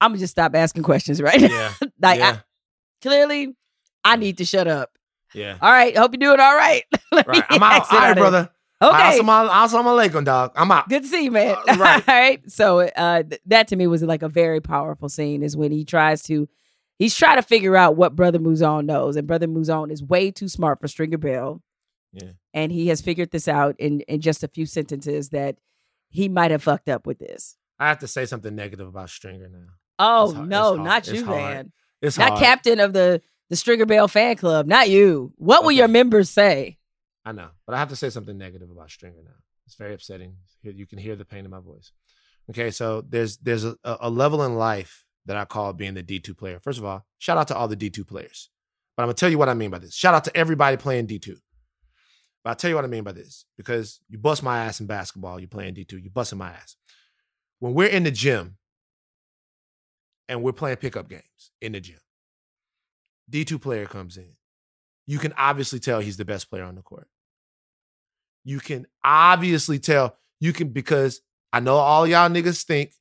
[0.00, 1.48] I'm gonna just stop asking questions right now.
[1.48, 1.72] Yeah.
[2.00, 2.38] like yeah.
[2.38, 2.42] I,
[3.00, 3.54] clearly,
[4.04, 4.90] I need to shut up.
[5.34, 5.56] yeah.
[5.60, 6.84] All right, hope you're doing all right.
[7.26, 7.44] Right.
[7.50, 7.92] I'm out.
[7.92, 8.50] All right, brother.
[8.82, 9.20] Okay.
[9.20, 10.52] Assalamu alaikum, dog.
[10.56, 10.88] I'm out.
[10.88, 11.54] Good to see you, man.
[11.68, 12.04] Uh, right.
[12.08, 12.50] All right.
[12.50, 15.84] So uh, th- that to me was like a very powerful scene is when he
[15.84, 16.48] tries to,
[16.98, 19.14] he's trying to figure out what Brother Mouzone knows.
[19.16, 21.62] And Brother Mouzone is way too smart for Stringer Bell.
[22.12, 22.30] Yeah.
[22.52, 25.56] And he has figured this out in, in just a few sentences that
[26.10, 27.56] he might have fucked up with this.
[27.78, 29.58] I have to say something negative about Stringer now.
[29.98, 31.38] Oh, It's hard- no, it's not you, hard.
[31.40, 31.72] man.
[32.02, 32.40] It's not hard.
[32.42, 34.66] captain of the, the Stringer Bell fan club.
[34.66, 35.32] Not you.
[35.36, 35.76] What will Okay.
[35.76, 36.78] your members say?
[37.24, 39.30] I know, but I have to say something negative about Stringer now.
[39.66, 40.36] It's very upsetting.
[40.62, 41.92] You can hear the pain in my voice.
[42.50, 46.36] Okay, so there's there's a, a level in life that I call being the D2
[46.36, 46.58] player.
[46.62, 48.50] First of all, shout out to all the D2 players.
[48.96, 49.94] But I'm gonna tell you what I mean by this.
[49.94, 51.36] Shout out to everybody playing D2.
[52.42, 54.86] But I'll tell you what I mean by this because you bust my ass in
[54.86, 56.76] basketball, you're playing D2, you busting my ass.
[57.60, 58.56] When we're in the gym
[60.28, 62.00] and we're playing pickup games in the gym,
[63.30, 64.34] D2 player comes in.
[65.06, 67.08] You can obviously tell he's the best player on the court.
[68.44, 71.20] You can obviously tell, you can, because
[71.52, 72.92] I know all y'all niggas think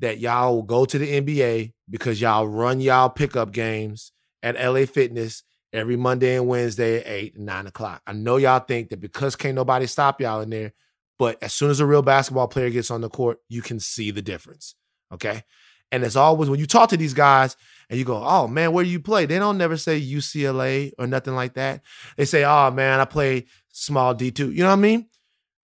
[0.00, 4.84] that y'all will go to the NBA because y'all run y'all pickup games at LA
[4.84, 8.02] Fitness every Monday and Wednesday at 8 and 9 o'clock.
[8.06, 10.72] I know y'all think that because can't nobody stop y'all in there,
[11.18, 14.10] but as soon as a real basketball player gets on the court, you can see
[14.10, 14.74] the difference.
[15.12, 15.44] Okay.
[15.92, 17.56] And as always when you talk to these guys
[17.88, 19.26] and you go, oh man, where do you play?
[19.26, 21.82] They don't never say UCLA or nothing like that.
[22.16, 24.54] They say, oh man, I play small D2.
[24.54, 25.08] You know what I mean?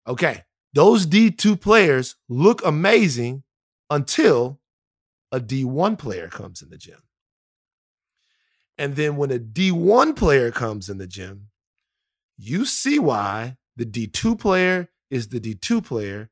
[0.06, 0.44] Okay.
[0.74, 3.44] Those D2 players look amazing
[3.88, 4.60] until
[5.32, 7.02] a D1 player comes in the gym.
[8.76, 11.48] And then when a D1 player comes in the gym,
[12.36, 16.30] you see why the D2 player is the D2 player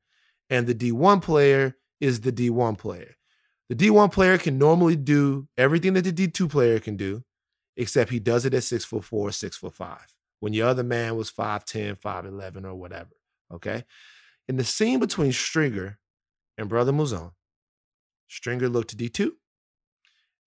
[0.49, 3.15] and the D1 player is the D1 player.
[3.69, 7.23] The D1 player can normally do everything that the D2 player can do,
[7.75, 10.16] except he does it at six foot four, six foot five.
[10.39, 13.11] When your other man was 5'10, 5'11, or whatever.
[13.53, 13.85] Okay.
[14.47, 15.99] In the scene between Stringer
[16.57, 17.31] and Brother Mouzone,
[18.27, 19.31] Stringer looked D2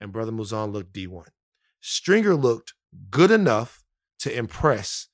[0.00, 1.26] and Brother Mouzone looked D1.
[1.80, 2.74] Stringer looked
[3.10, 3.82] good enough
[4.20, 5.08] to impress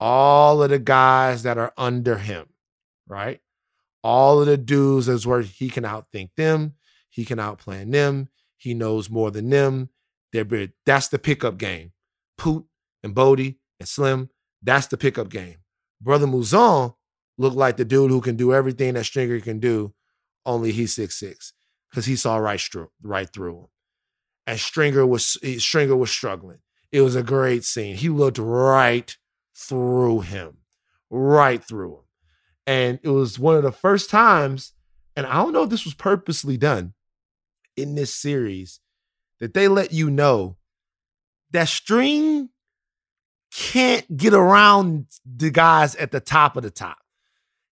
[0.00, 2.46] all of the guys that are under him,
[3.06, 3.40] right?
[4.02, 6.74] All of the dudes is where he can outthink them,
[7.08, 9.90] he can outplan them, he knows more than them.
[10.32, 10.68] They're.
[10.86, 11.92] That's the pickup game.
[12.38, 12.64] Poot
[13.02, 14.30] and Bodie and Slim,
[14.62, 15.56] that's the pickup game.
[16.00, 16.94] Brother Mouzone
[17.36, 19.92] looked like the dude who can do everything that Stringer can do,
[20.46, 21.52] only he's six six
[21.90, 23.66] because he saw right, stru- right through him.
[24.46, 26.58] And Stringer was Stringer was struggling.
[26.92, 27.96] It was a great scene.
[27.96, 29.16] He looked right
[29.56, 30.58] through him,
[31.10, 32.04] right through him.
[32.66, 34.74] And it was one of the first times,
[35.16, 36.94] and I don't know if this was purposely done
[37.76, 38.78] in this series,
[39.40, 40.56] that they let you know
[41.50, 42.50] that String
[43.54, 46.98] can't get around the guys at the top of the top.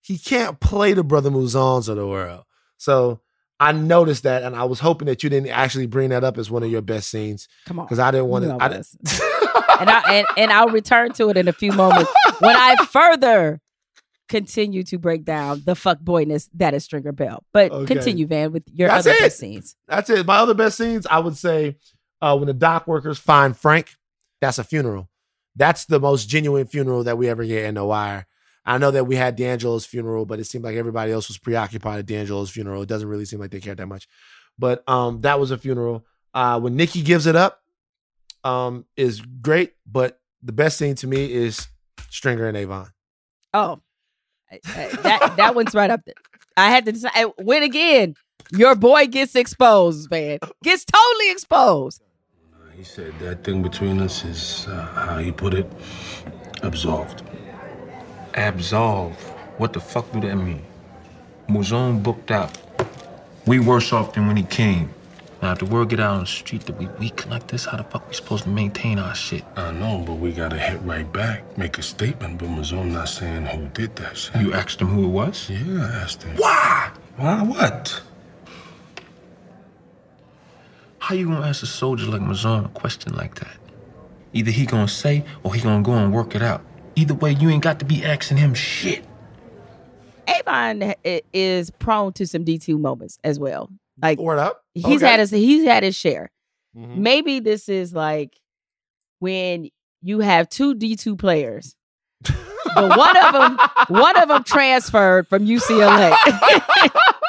[0.03, 2.45] He can't play the Brother Mouzones of the world.
[2.77, 3.21] So
[3.59, 6.51] I noticed that, and I was hoping that you didn't actually bring that up as
[6.51, 7.49] one of your best scenes.
[7.67, 8.57] Come on, because I didn't want to.
[8.59, 8.67] I,
[9.81, 12.11] and I and, and I'll return to it in a few moments
[12.41, 13.61] when I further
[14.29, 17.43] continue to break down the fuck boyness that is Stringer Bell.
[17.53, 17.95] But Okay.
[17.95, 19.21] continue, Van, with your That's other it.
[19.21, 19.77] best scenes.
[19.89, 20.25] That's it.
[20.25, 21.77] My other best scenes, I would say,
[22.23, 23.89] uh, when the dock workers find Frank,
[24.41, 25.09] that's a funeral.
[25.57, 28.27] That's the most genuine funeral that we ever get in The Wire.
[28.65, 31.99] I know that we had D'Angelo's funeral, but it seemed like everybody else was preoccupied
[32.01, 32.83] at D'Angelo's funeral.
[32.83, 34.07] It doesn't really seem like they cared that much.
[34.59, 36.05] But um, that was a funeral.
[36.35, 37.63] Uh, when Nikki gives it up,
[38.45, 39.73] um, is great.
[39.91, 41.69] But the best thing to me is
[42.11, 42.89] Stringer and Avon.
[43.53, 43.81] Oh,
[44.51, 46.15] that that one's right up there.
[46.57, 47.27] I had to decide.
[47.39, 48.15] When again,
[48.53, 50.39] your boy gets exposed, man.
[50.63, 52.03] Gets totally exposed.
[52.81, 55.71] He said that thing between us is, uh, how he put it,
[56.63, 57.23] absolved.
[58.33, 59.21] Absolved?
[59.59, 60.65] What the fuck do that mean?
[61.47, 62.57] Mouzone booked out.
[63.45, 64.89] We worse off than when he came.
[65.43, 67.77] Now, if the word get out on the street that we weak like this, how
[67.77, 69.45] the fuck we supposed to maintain our shit?
[69.57, 72.39] I know, but we gotta hit right back, make a statement.
[72.39, 74.41] But Mouzone not saying who did that shit.
[74.41, 75.51] You asked him who it was?
[75.51, 76.35] Yeah, I asked him.
[76.39, 76.93] Why?
[77.19, 78.01] Why what?
[81.01, 83.57] How you gonna ask a soldier like Mouzone a question like that?
[84.33, 86.63] Either he gonna say or he gonna go and work it out.
[86.95, 89.05] Either way, you ain't got to be asking him shit.
[90.29, 90.95] Avon
[91.33, 93.71] is prone to some D2 moments as well.
[94.01, 94.65] Like Word up.
[94.75, 95.07] he's Okay.
[95.11, 96.31] had his he's had his share.
[96.77, 96.97] Mhm.
[96.99, 98.35] Maybe this is like
[99.19, 99.69] when
[100.03, 101.75] you have two D2 players.
[102.75, 106.15] But one of them one of them transferred from UCLA.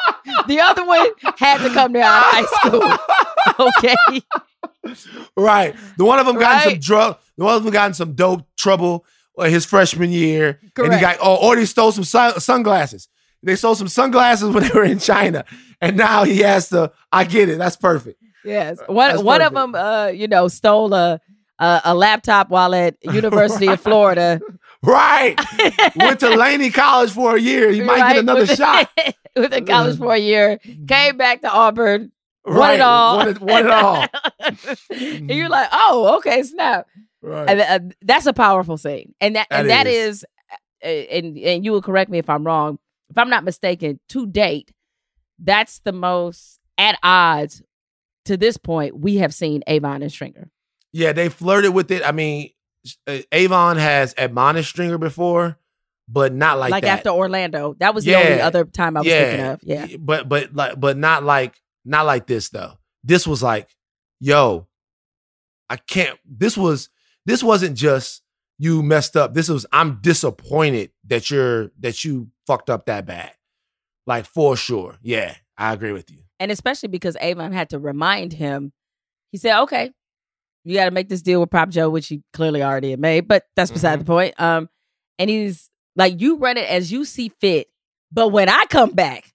[0.47, 2.97] the other one had to come there out of high school.
[3.59, 3.95] Okay.
[5.35, 5.75] Right.
[5.97, 7.17] The one of them got in some drug.
[7.37, 9.05] The one of them got in some dope trouble
[9.37, 13.07] uh, his freshman year, and he got oh, or he stole some sun, sunglasses.
[13.43, 15.43] They stole some sunglasses when they were in China,
[15.81, 16.91] and now he has to.
[17.11, 17.57] I get it.
[17.57, 18.21] That's perfect.
[18.45, 18.79] Yes.
[18.87, 21.19] One That's one of them uh, you know, stole a
[21.59, 24.41] a, a laptop while at University of Florida.
[24.83, 25.39] Right.
[25.95, 27.71] Went to Laney College for a year.
[27.71, 28.89] He might right, get another with- shot.
[29.35, 30.57] with a college for a year.
[30.87, 32.11] Came back to Auburn.
[32.45, 32.73] Won Right.
[32.75, 33.17] it all.
[33.17, 34.05] Won it- won it all.
[34.89, 36.87] and you're like, oh, okay, snap.
[37.21, 37.47] Right.
[37.49, 37.61] And
[37.91, 39.13] uh, that's a powerful thing.
[39.21, 40.17] and that, That and that is.
[40.17, 40.25] is,
[40.83, 42.79] uh, and and you will correct me if I'm wrong.
[43.11, 44.71] If I'm not mistaken, to date,
[45.37, 47.61] that's the most at odds
[48.25, 50.49] to this point we have seen Avon and Stringer.
[50.91, 52.01] Yeah, they flirted with it.
[52.03, 52.49] I mean,
[53.07, 55.57] Uh, Avon has admonished Stringer before,
[56.07, 56.99] but not like, Like, that.
[56.99, 59.59] after Orlando, that was the only other time I was thinking of.
[59.63, 61.55] Yeah, But but like but not like
[61.85, 62.73] not like this though.
[63.03, 63.69] This was like,
[64.19, 64.67] yo,
[65.69, 66.89] I can't this was
[67.25, 68.23] this wasn't just
[68.57, 69.33] you messed up.
[69.33, 73.31] This was I'm disappointed that you're that you fucked up that bad.
[74.07, 74.97] Like for sure.
[75.01, 76.17] Yeah, I agree with you.
[76.39, 78.73] and especially because Avon had to remind him.
[79.31, 79.91] He said, "Okay,
[80.63, 83.27] you got to make this deal with Prop Joe, which he clearly already had made,
[83.27, 83.99] but that's beside Mm-hmm.
[83.99, 84.69] the point." Um,
[85.19, 87.67] and he's like, "You run it as you see fit,
[88.11, 89.33] but when I come back,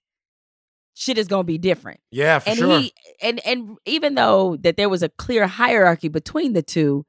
[0.93, 2.79] shit is gonna be different." Yeah, for and sure.
[2.79, 7.05] he and and even though that there was a clear hierarchy between the two,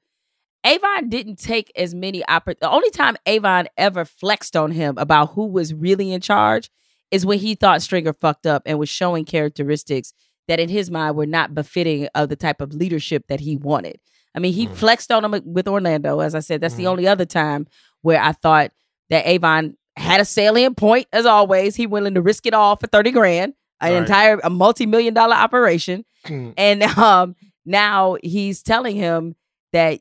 [0.65, 5.33] Avon didn't take as many oppor- The only time Avon ever flexed on him about
[5.33, 6.71] who was really in charge
[7.11, 10.13] is when he thought Stringer fucked up and was showing characteristics
[10.49, 14.01] that in his mind were not befitting of the type of leadership that he wanted.
[14.35, 14.75] I mean, he Mm.
[14.75, 16.61] flexed on him with Orlando, as I said.
[16.61, 16.91] That's the Mm-hmm.
[16.91, 17.67] only other time
[18.03, 18.73] where I thought
[19.11, 21.07] that Avon had a salient point.
[21.13, 23.55] As always, he willing to risk it all for thirty grand.
[23.81, 23.99] an Right.
[24.03, 26.05] entire a multi-million dollar operation.
[26.27, 26.53] Mm.
[26.57, 29.37] and um now he's telling him
[29.73, 30.01] that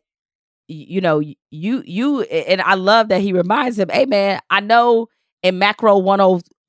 [0.67, 5.07] you know you you and I love that he reminds him, hey man, I know
[5.43, 5.97] in macro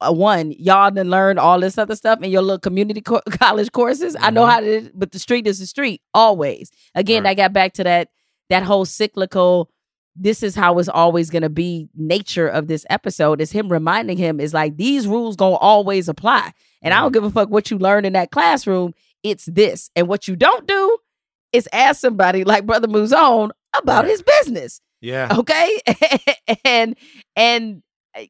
[0.00, 4.16] 101 y'all done learned all this other stuff in your little community co- college courses.
[4.18, 6.70] I know how to but the street is the street always.
[6.94, 8.08] Again, I got back to that
[8.50, 9.70] that whole cyclical
[10.20, 14.18] this is how it's always going to be nature of this episode is him reminding
[14.18, 16.52] him is like these rules to always apply.
[16.82, 18.94] And i don't give a fuck what you learn in that classroom
[19.24, 19.90] it's this.
[19.96, 20.96] And what you don't do
[21.52, 25.28] is ask somebody like brother Mouzone about his business Yeah.
[25.38, 25.80] okay?
[26.64, 26.96] And
[27.36, 27.80] and uh,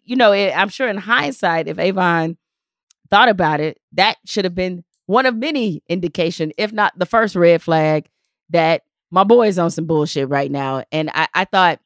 [0.04, 2.36] you know it, i'm sure in hindsight if avon
[3.10, 7.34] thought about it that should have been one of many indication if not the first
[7.34, 8.08] red flag
[8.50, 10.84] that my boy is on some bullshit right now.
[10.92, 11.80] And i, I thought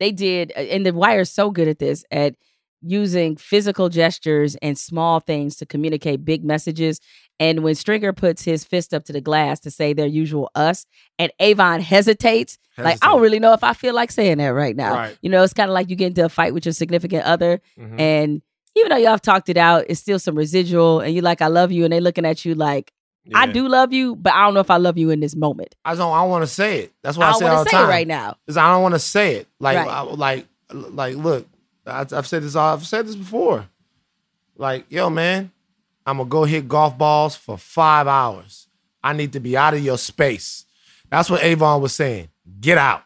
[0.00, 2.34] they did uh, and the wire's so good at this at
[2.82, 7.00] using physical gestures and small things to communicate big messages
[7.40, 10.84] and when stringer puts his fist up to the glass to say their usual us
[11.18, 14.74] and avon hesitates like i don't really know if i feel like saying that right
[14.76, 15.18] now Right.
[15.22, 17.60] you know it's kind of like you get into a fight with your significant other
[17.78, 18.00] Mhm.
[18.00, 18.42] and
[18.74, 21.46] even though y'all have talked it out it's still some residual and you're like i
[21.48, 22.92] love you and they looking at you like
[23.34, 25.74] i do love you but i don't know if i love you in this moment
[25.84, 26.12] I don't.
[26.12, 26.92] I want to say it.
[27.02, 28.36] That's why I, I say all the say it time right now.
[28.48, 29.48] Is I don't want to say it.
[29.60, 29.88] Like, Right.
[29.88, 31.16] I, like, like.
[31.16, 31.46] Look,
[31.86, 32.56] I, I've said this.
[32.56, 33.68] I've said this before.
[34.56, 35.50] Like, yo, man,
[36.06, 38.68] I'm gonna go hit golf balls for five hours.
[39.02, 40.64] I need to be out of your space.
[41.10, 42.28] That's what Avon was saying.
[42.60, 43.02] Get out.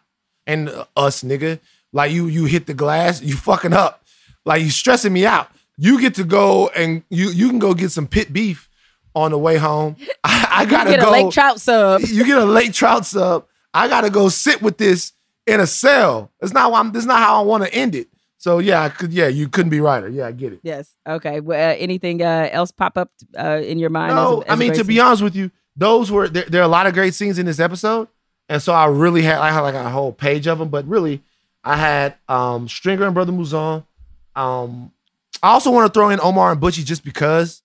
[0.46, 1.58] And uh, us, nigga,
[1.92, 3.22] like you, you hit the glass.
[3.22, 4.04] You fucking up.
[4.44, 5.48] Like you stressing me out.
[5.76, 8.68] You get to go and you you can go get some pit beef
[9.14, 9.96] on the way home.
[10.24, 10.90] I, I gotta go.
[10.90, 11.10] you get go.
[11.10, 13.46] a lake trout sub You get a late trout sub.
[13.74, 15.12] I gotta go sit with this
[15.46, 16.30] in a cell.
[16.40, 16.92] That's not why I'm.
[16.92, 18.08] That's not how I want to end it.
[18.46, 19.12] So yeah, I could.
[19.12, 20.08] Yeah, you couldn't be right.
[20.12, 20.60] Yeah, I get it.
[20.62, 24.22] yes okay well, uh, anything uh, else pop up uh, in your mind as a-
[24.22, 25.02] No, as I mean to be scene?
[25.04, 27.58] honest with you, those were there, there are a lot of great scenes in this
[27.58, 28.06] episode,
[28.48, 30.68] and so I really had I had like a whole page of them.
[30.68, 31.22] But really,
[31.64, 33.84] I had um Stringer and Brother Mouzone.
[34.36, 34.92] Um,
[35.42, 37.62] I also want to throw in Omar and Butchie just because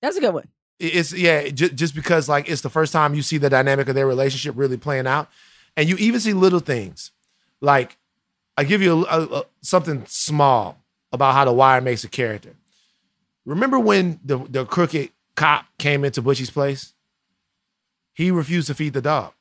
[0.00, 0.48] that's a good one
[0.78, 3.94] it's yeah, just, just because like it's the first time you see the dynamic of
[3.94, 5.28] their relationship really playing out,
[5.76, 7.10] and you even see little things
[7.60, 7.96] like
[8.56, 10.78] I give you a, a- a- something small
[11.12, 12.54] about how the Wire makes a character.
[13.44, 16.92] Remember when the the crooked cop came into Butchie's place?
[18.14, 19.32] He refused to feed the dog.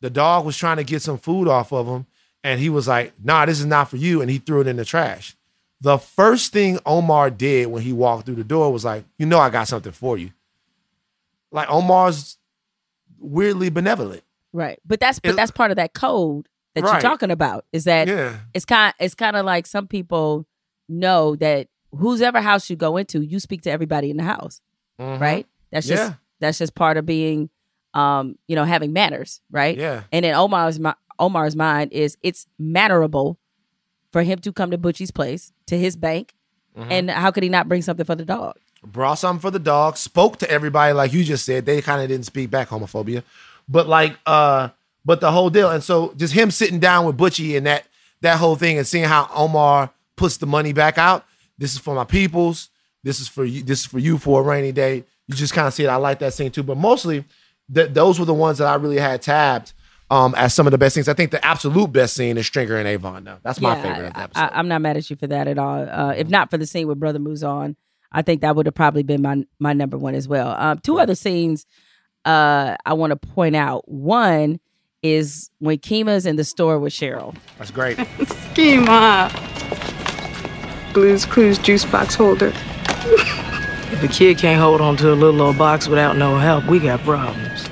[0.00, 2.06] The dog was trying to get some food off of him,
[2.42, 4.76] and he was like, "Nah, this is not for you," and he threw it in
[4.76, 5.36] the trash.
[5.80, 9.38] The first thing Omar did when he walked through the door was like, "You know,
[9.38, 10.30] I got something for you."
[11.52, 12.38] Like Omar's
[13.18, 14.22] weirdly benevolent.
[14.52, 14.80] Right.
[14.84, 16.92] But that's but It- that's part of that code that Right.
[16.92, 17.64] you're talking about.
[17.72, 18.36] Is that Yeah.
[18.54, 20.46] it's kind it's kind of like some people
[20.88, 24.60] know that whose ever house you go into, you speak to everybody in the house.
[25.00, 25.20] Mhm.
[25.20, 25.46] Right?
[25.70, 26.14] That's just Yeah.
[26.40, 27.50] that's just part of being
[27.94, 29.76] um, you know, having manners, right?
[29.76, 30.04] Yeah.
[30.10, 30.80] And in Omar's
[31.18, 33.38] Omar's mind is it's mannerable
[34.12, 36.34] for him to come to Butchie's place, to his bank,
[36.74, 36.86] Mhm.
[36.90, 38.56] and how could he not bring something for the dog?
[38.84, 41.64] brought something for the dog, spoke to everybody like you just said.
[41.66, 43.22] They kind of didn't speak back homophobia.
[43.68, 44.70] But like uh
[45.04, 45.70] but the whole deal.
[45.70, 47.86] And so just him sitting down with Butchie and that
[48.20, 51.24] that whole thing and seeing how Omar puts the money back out.
[51.58, 52.70] This is for my peoples.
[53.02, 53.62] This is for you.
[53.62, 55.04] This is for you for a rainy day.
[55.26, 55.88] You just kind of see it.
[55.88, 56.62] I like that scene too.
[56.62, 57.24] But mostly
[57.70, 59.72] that those were the ones that I really had tabbed
[60.10, 61.08] um as some of the best things.
[61.08, 63.38] I think the absolute best scene is Stringer and Avon though.
[63.42, 65.88] That's my Yeah, favorite I, I'm not mad at you for that at all.
[65.88, 67.76] Uh, if not for the scene with Brother Mouzone,
[68.12, 70.54] I think that would have probably been my my number one as well.
[70.58, 71.66] Um, two other scenes
[72.24, 73.88] uh, I want to point out.
[73.88, 74.60] One
[75.02, 77.34] is when Kima's in the store with Cheryl.
[77.58, 77.96] That's great.
[78.54, 79.32] Kima.
[80.94, 82.52] Blues Clues juice box holder.
[82.54, 86.78] If a kid can't hold on to a little old box without no help, we
[86.78, 87.68] got problems.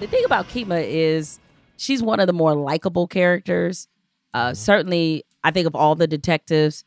[0.00, 1.40] The thing about Kima is
[1.76, 3.88] she's one of the more likable characters.
[4.34, 6.84] Uh, certainly, I think of all the detectives,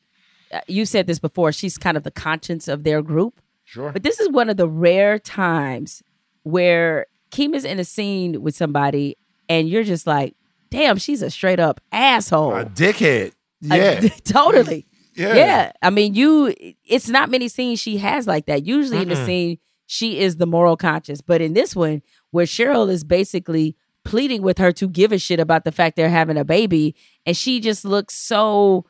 [0.54, 1.52] uh, you said this before.
[1.52, 3.42] She's kind of the conscience of their group.
[3.64, 3.92] Sure.
[3.92, 6.04] But this is one of the rare times
[6.44, 9.18] where Kima's in a scene with somebody
[9.50, 10.36] and you're just like,
[10.70, 12.56] damn, she's a straight up asshole.
[12.56, 13.34] A dickhead.
[13.62, 14.02] Yeah.
[14.24, 14.86] totally.
[15.16, 15.36] Yeah.
[15.36, 15.72] Yeah.
[15.82, 16.54] I mean, you
[16.86, 18.66] it's not many scenes she has like that.
[18.66, 21.22] Usually in the scene, she is the moral conscience.
[21.22, 25.40] But in this one, where Cheryl is basically pleading with her to give a shit
[25.40, 28.86] about the fact they're having a baby, and she just looks so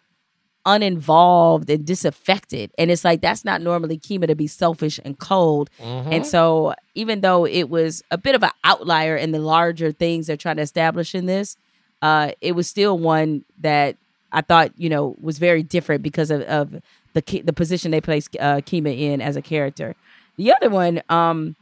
[0.66, 2.72] uninvolved and disaffected.
[2.78, 5.70] And it's like that's not normally Kima to be selfish and cold.
[5.80, 6.12] Mm-hmm.
[6.12, 10.28] And so even though it was a bit of an outlier in the larger things
[10.28, 11.58] they're trying to establish in this,
[12.02, 13.96] uh, it was still one that
[14.32, 16.82] I thought, you know, was very different because of, of
[17.14, 19.96] the the position they placed uh, Kima in as a character.
[20.38, 21.56] The other one um,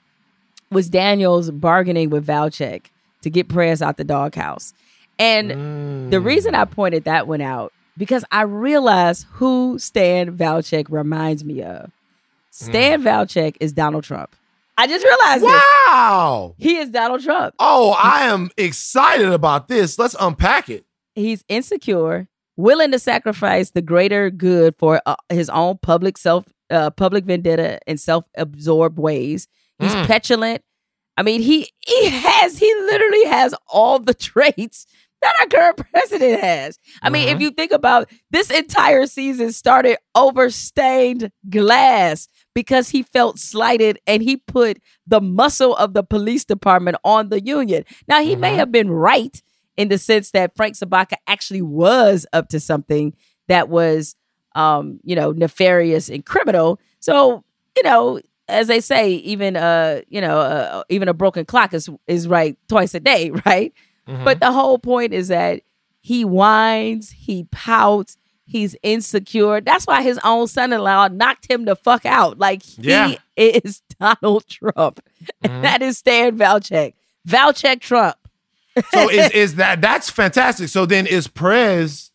[0.72, 2.86] was Daniel's bargaining with Valchek
[3.22, 4.74] to get Prez out the doghouse.
[5.20, 11.44] And the reason I pointed that one out because I realize who Stan Valchek reminds
[11.44, 11.92] me of.
[12.52, 14.36] Stan Valchek is Donald Trump.
[14.78, 15.48] I just realized it.
[15.88, 16.56] Wow.
[16.58, 17.54] He is Donald Trump.
[17.60, 20.00] Oh, I am excited about this.
[20.00, 20.84] Let's unpack it.
[21.16, 22.28] He's insecure,
[22.58, 27.80] willing to sacrifice the greater good for uh, his own public self, uh, public vendetta
[27.86, 29.48] and self-absorbed ways.
[29.80, 30.08] He's Mm.
[30.08, 30.62] petulant.
[31.18, 34.88] I mean, he he has he literally has all the traits
[35.24, 36.78] that our current president has.
[37.02, 37.42] I mean, if Mhm.
[37.42, 44.22] you think about this entire season started over stained glass because he felt slighted and
[44.22, 47.84] he put the muscle of the police department on the union.
[48.08, 49.42] Now he may have been right
[49.78, 53.14] in the sense that Frank Sobotka actually was up to something
[53.48, 54.16] that was
[54.56, 56.80] um, you know, nefarious and criminal.
[57.00, 57.44] So,
[57.76, 61.90] you know, as they say, even uh, you know, uh, even a broken clock is
[62.06, 63.74] is right twice a day, right?
[64.08, 64.24] Mm-hmm.
[64.24, 65.62] But the whole point is that
[66.02, 69.62] he whines, he pouts, he's insecure.
[69.62, 72.38] That's why his own son-in-law knocked him the fuck out.
[72.40, 73.16] Like Yeah.
[73.36, 75.00] he is Donald Trump.
[75.42, 75.62] And mm-hmm.
[75.62, 76.94] that is Stan Valchek.
[77.28, 78.18] Valchek Trump.
[78.92, 80.68] So is is that that's fantastic.
[80.68, 82.12] So then is Perez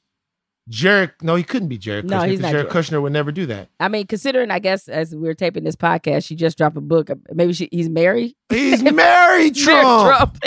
[0.69, 1.13] Jared?
[1.23, 2.05] No, he couldn't be Jared.
[2.05, 2.85] No, Kushner, he's 'cause not Jared Jared.
[2.87, 3.69] Kushner would never do that.
[3.81, 7.09] I mean, considering I guess as we're taping this podcast, she just dropped a book.
[7.33, 8.35] Maybe she, he's married.
[8.51, 10.09] He's married, Trump.
[10.43, 10.45] Trump.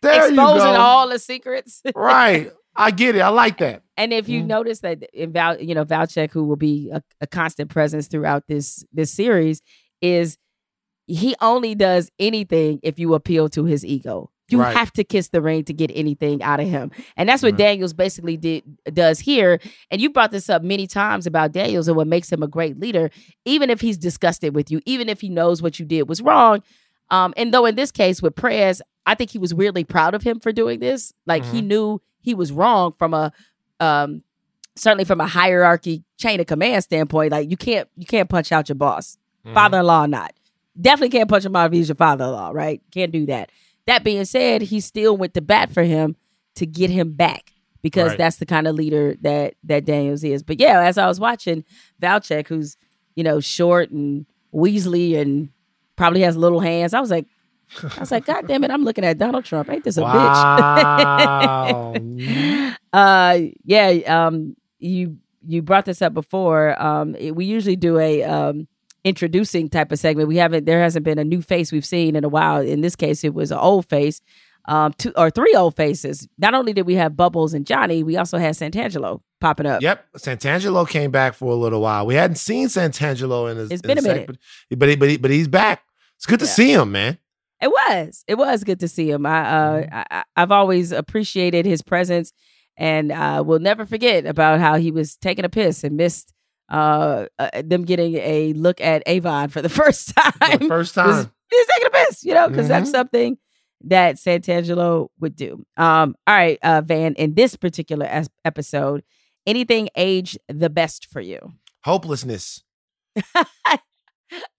[0.00, 1.82] There you exposing all the secrets.
[1.94, 2.50] Right.
[2.74, 3.20] I get it.
[3.20, 3.82] I like that.
[3.98, 7.26] And if you notice that in Val, you know, Valchek, who will be a, a
[7.26, 9.60] constant presence throughout this this series,
[10.00, 10.38] is
[11.06, 14.30] he only does anything if you appeal to his ego.
[14.48, 14.76] You Right.
[14.76, 17.92] have to kiss the ring to get anything out of him, and that's what Daniels
[17.94, 18.62] basically did
[18.92, 19.58] does here.
[19.90, 22.78] And you brought this up many times about Daniels and what makes him a great
[22.78, 23.10] leader,
[23.46, 26.62] even if he's disgusted with you, even if he knows what you did was wrong.
[27.10, 30.22] Um, and though in this case with Prez, I think he was weirdly proud of
[30.22, 31.12] him for doing this.
[31.26, 33.32] Like he knew he was wrong from a
[33.80, 34.22] um
[34.76, 37.32] certainly from a hierarchy chain of command standpoint.
[37.32, 39.18] Like you can't you can't punch out your boss.
[39.46, 39.54] Mhm.
[39.54, 40.32] Father-in-law or not.
[40.80, 42.80] Definitely can't punch him out if he's your father-in-law, right?
[42.92, 43.50] Can't do that.
[43.86, 46.16] That being said, he still went to bat for him
[46.54, 48.18] to get him back because Right.
[48.18, 50.42] that's the kind of leader that that Daniels is.
[50.44, 51.64] But yeah, as I was watching
[52.00, 52.76] Valchek, who's
[53.16, 54.24] you know short and
[54.54, 55.48] Weasley and
[55.96, 57.26] probably has little hands, I was like,
[57.96, 59.70] I was like, God damn it, I'm looking at Donald Trump.
[59.70, 61.94] Ain't this a Wow.
[61.96, 62.76] bitch?
[62.92, 65.16] uh yeah, um you
[65.46, 66.80] you brought this up before.
[66.82, 68.68] Um it- we usually do a um
[69.04, 70.28] introducing type of segment.
[70.28, 72.60] We haven't there hasn't been a new face we've seen in a while.
[72.60, 74.20] In this case, it was an old face.
[74.66, 76.28] Um two or three old faces.
[76.38, 79.82] Not only did we have Bubbles and Johnny, we also had Santangelo popping up.
[79.82, 82.06] Yep, Santangelo came back for a little while.
[82.06, 83.70] We hadn't seen Santangelo in his.
[83.72, 84.26] It's in been a minute.
[84.28, 85.82] but but he, but, he, but he's back.
[86.16, 86.50] It's good to Yeah.
[86.52, 87.18] see him, man.
[87.62, 88.24] It was.
[88.26, 89.24] It was good to see him.
[89.24, 89.94] I, uh, Mm-hmm.
[89.94, 92.32] I I- I've always appreciated his presence,
[92.76, 96.32] and uh, will never forget about how he was taking a piss and missed
[96.70, 100.68] uh, uh, them getting a look at Avon for the first time.
[100.68, 101.32] first Was- time.
[101.50, 102.92] He was taking a piss, you know, because that's Mhm.
[102.92, 103.38] something
[103.84, 105.64] that Santangelo would do.
[105.76, 107.14] Um, all right, uh, Van.
[107.14, 109.02] In this particular es- episode,
[109.46, 111.38] anything aged the best for you?
[111.84, 112.62] Hopelessness.
[113.34, 113.80] Like,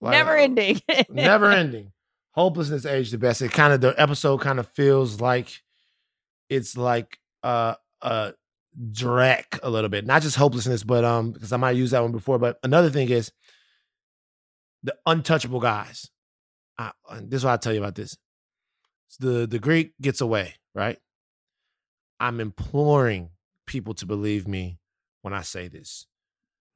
[0.12, 0.80] Never ending.
[1.10, 1.90] never ending.
[2.34, 3.42] Hopelessness age the best.
[3.42, 5.62] It kind of the episode kind of feels like
[6.48, 8.32] it's like uh uh
[8.90, 10.04] Drek a little bit.
[10.04, 12.38] Not just hopelessness, but um because I might use that one before.
[12.38, 13.30] But another thing is
[14.82, 16.10] the untouchable guys.
[16.76, 16.90] I,
[17.22, 18.16] this is what I tell you about this.
[19.20, 20.98] The the Greek gets away, right?
[22.18, 23.30] I'm imploring
[23.66, 24.78] people to believe me
[25.22, 26.06] when I say this.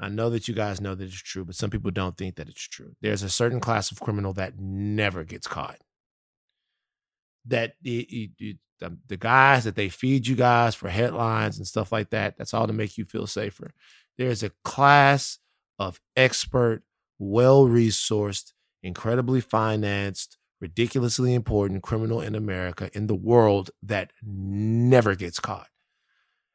[0.01, 2.49] I know that you guys know that it's true, but some people don't think that
[2.49, 2.95] it's true.
[3.01, 5.79] There's a certain class of criminal that never gets caught.
[7.47, 11.67] That it, it- it- the, the guys that they feed you guys for headlines and
[11.67, 13.73] stuff like that, that's all to make you feel safer.
[14.17, 15.39] There's a class
[15.81, 16.85] of expert,
[17.19, 18.53] well resourced,
[18.85, 25.67] incredibly financed, ridiculously important criminal in America, in the world, that never gets caught.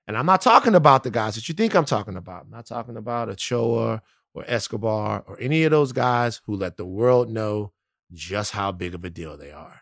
[0.08, 2.44] And I'm not talking about the guys that you think I'm talking about.
[2.46, 4.02] I'm not talking about Ochoa
[4.34, 7.72] or Escobar or any of those guys who let the world know
[8.12, 9.82] just how big of a deal they are.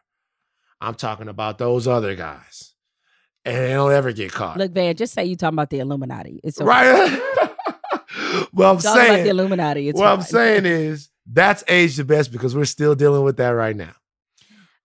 [0.80, 2.74] I'm talking about those other guys.
[3.44, 4.58] And they don't ever get caught.
[4.58, 6.40] Look, Van, just say you talking about the Illuminati.
[6.44, 6.68] It's okay.
[6.68, 7.20] Right?
[8.54, 9.90] well, I'm Talk about saying the Illuminati.
[9.90, 13.50] It's what I'm saying is that's age the best because we're still dealing with that
[13.50, 13.94] right now.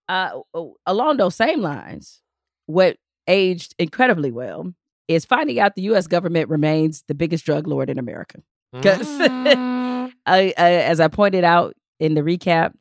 [0.09, 0.39] uh,
[0.87, 2.21] along those same lines,
[2.65, 4.73] what aged incredibly well
[5.07, 6.07] is finding out the U.S.
[6.07, 8.39] government remains the biggest drug lord in America.
[8.73, 12.73] Because I, I, as I pointed out in the recap,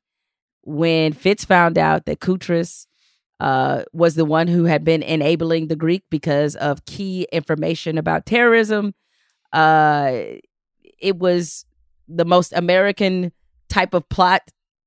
[0.62, 2.86] when Fitz found out that Koutris
[3.38, 8.26] uh, was the one who had been enabling the Greek because of key information about
[8.26, 8.94] terrorism,
[9.52, 10.10] uh,
[10.98, 11.64] it was
[12.08, 13.32] the most American
[13.68, 14.42] type of plot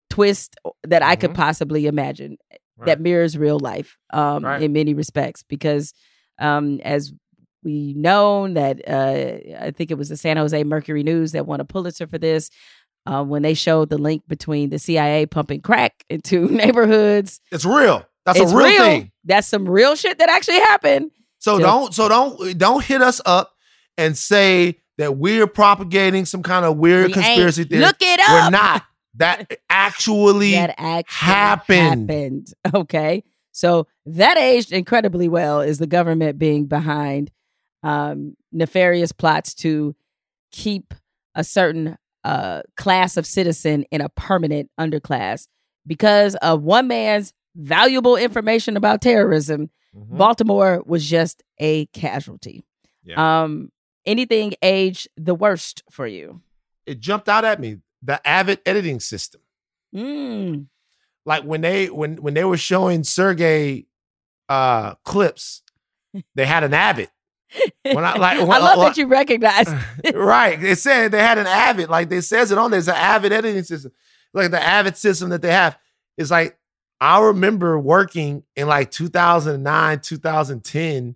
[0.09, 2.37] twist that I could possibly imagine
[2.85, 4.61] that mirrors real life um, Right.
[4.63, 5.43] in many respects.
[5.43, 5.93] Because
[6.39, 7.13] um, as
[7.63, 11.59] we know that uh, I think it was the San Jose Mercury News that won
[11.59, 12.49] a Pulitzer for this.
[13.05, 18.05] Uh, when they showed the link between the CIA pumping crack into neighborhoods, It's real.
[18.25, 19.11] That's It's a real, thing.
[19.23, 21.11] That's some real shit that actually happened.
[21.39, 23.53] So Just- don't so don't don't hit us up
[23.97, 27.81] and say that we're propagating some kind of weird We conspiracy theory.
[27.81, 28.29] Look it up.
[28.29, 28.83] We're not.
[29.15, 32.09] That actually that actually happened.
[32.11, 32.53] happened.
[32.75, 33.23] Okay.
[33.53, 37.31] So that aged incredibly well is the government being behind
[37.83, 39.95] um, nefarious plots to
[40.51, 40.93] keep
[41.35, 45.47] a certain uh, class of citizen in a permanent underclass
[45.87, 49.69] because of one man's valuable information about terrorism.
[49.95, 50.17] Mm-hmm.
[50.17, 52.63] Baltimore was just a casualty.
[53.03, 53.43] Yeah.
[53.43, 53.71] Um,
[54.05, 56.41] anything aged the worst for you?
[56.85, 57.77] It jumped out at me.
[58.01, 59.41] The Avid editing system.
[59.95, 60.67] Mm.
[61.25, 63.87] Like when they when when they were showing Sergey
[64.47, 65.63] uh clips,
[66.35, 67.09] they had an Avid.
[67.83, 69.67] When I like when, I love when- that you recognize.
[70.13, 70.59] right.
[70.59, 72.79] They said they had an Avid, like they says it on there.
[72.79, 73.91] It's an Avid editing system.
[74.33, 75.77] Like the Avid system that they have.
[76.17, 76.57] It's like
[77.01, 81.15] I remember working in like 2009, 2010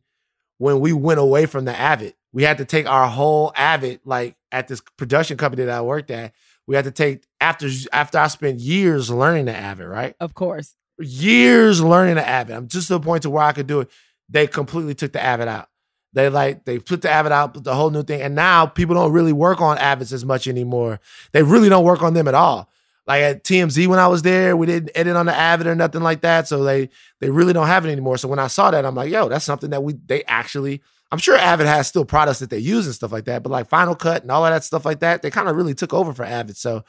[0.57, 2.15] when we went away from the Avid.
[2.31, 6.09] We had to take our whole Avid, like at this production company that I worked
[6.09, 6.33] at.
[6.65, 10.15] We had to take after after I spent years learning the Avid, right?
[10.19, 10.75] Of course.
[10.97, 12.55] years learning the Avid.
[12.55, 13.89] I'm just to the point to where I could do it.
[14.29, 15.67] They completely took the Avid out.
[16.13, 18.95] They like they put the Avid out, put the whole new thing, and now people
[18.95, 20.99] don't really work on Avids as much anymore.
[21.31, 22.69] They really don't work on them at all.
[23.05, 26.03] Like at TMZ when I was there, we didn't edit on the Avid or nothing
[26.03, 26.89] like that, so they
[27.19, 28.17] they really don't have it anymore.
[28.17, 30.81] So when I saw that, I'm like, yo, that's something that we they actually.
[31.11, 33.67] I'm sure Avid has still products that they use and stuff like that, but like
[33.69, 36.11] Final Cut and all of that stuff like that, they kind of really took over
[36.11, 36.57] for Avid.
[36.57, 36.83] So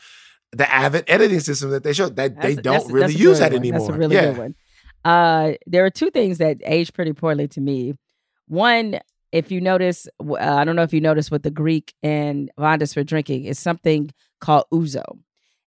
[0.53, 3.53] the Avid editing system that they showed that they don't that's- really that's use that
[3.53, 3.61] one.
[3.61, 3.81] anymore.
[3.81, 4.27] That's a really yeah.
[4.27, 4.55] good one.
[5.05, 7.95] Uh, there are two things that age pretty poorly to me.
[8.49, 9.01] One,
[9.35, 12.95] if you notice, uh, I don't know if you noticed what the Greek and Vondas
[12.95, 15.03] were drinking, is something called ouzo.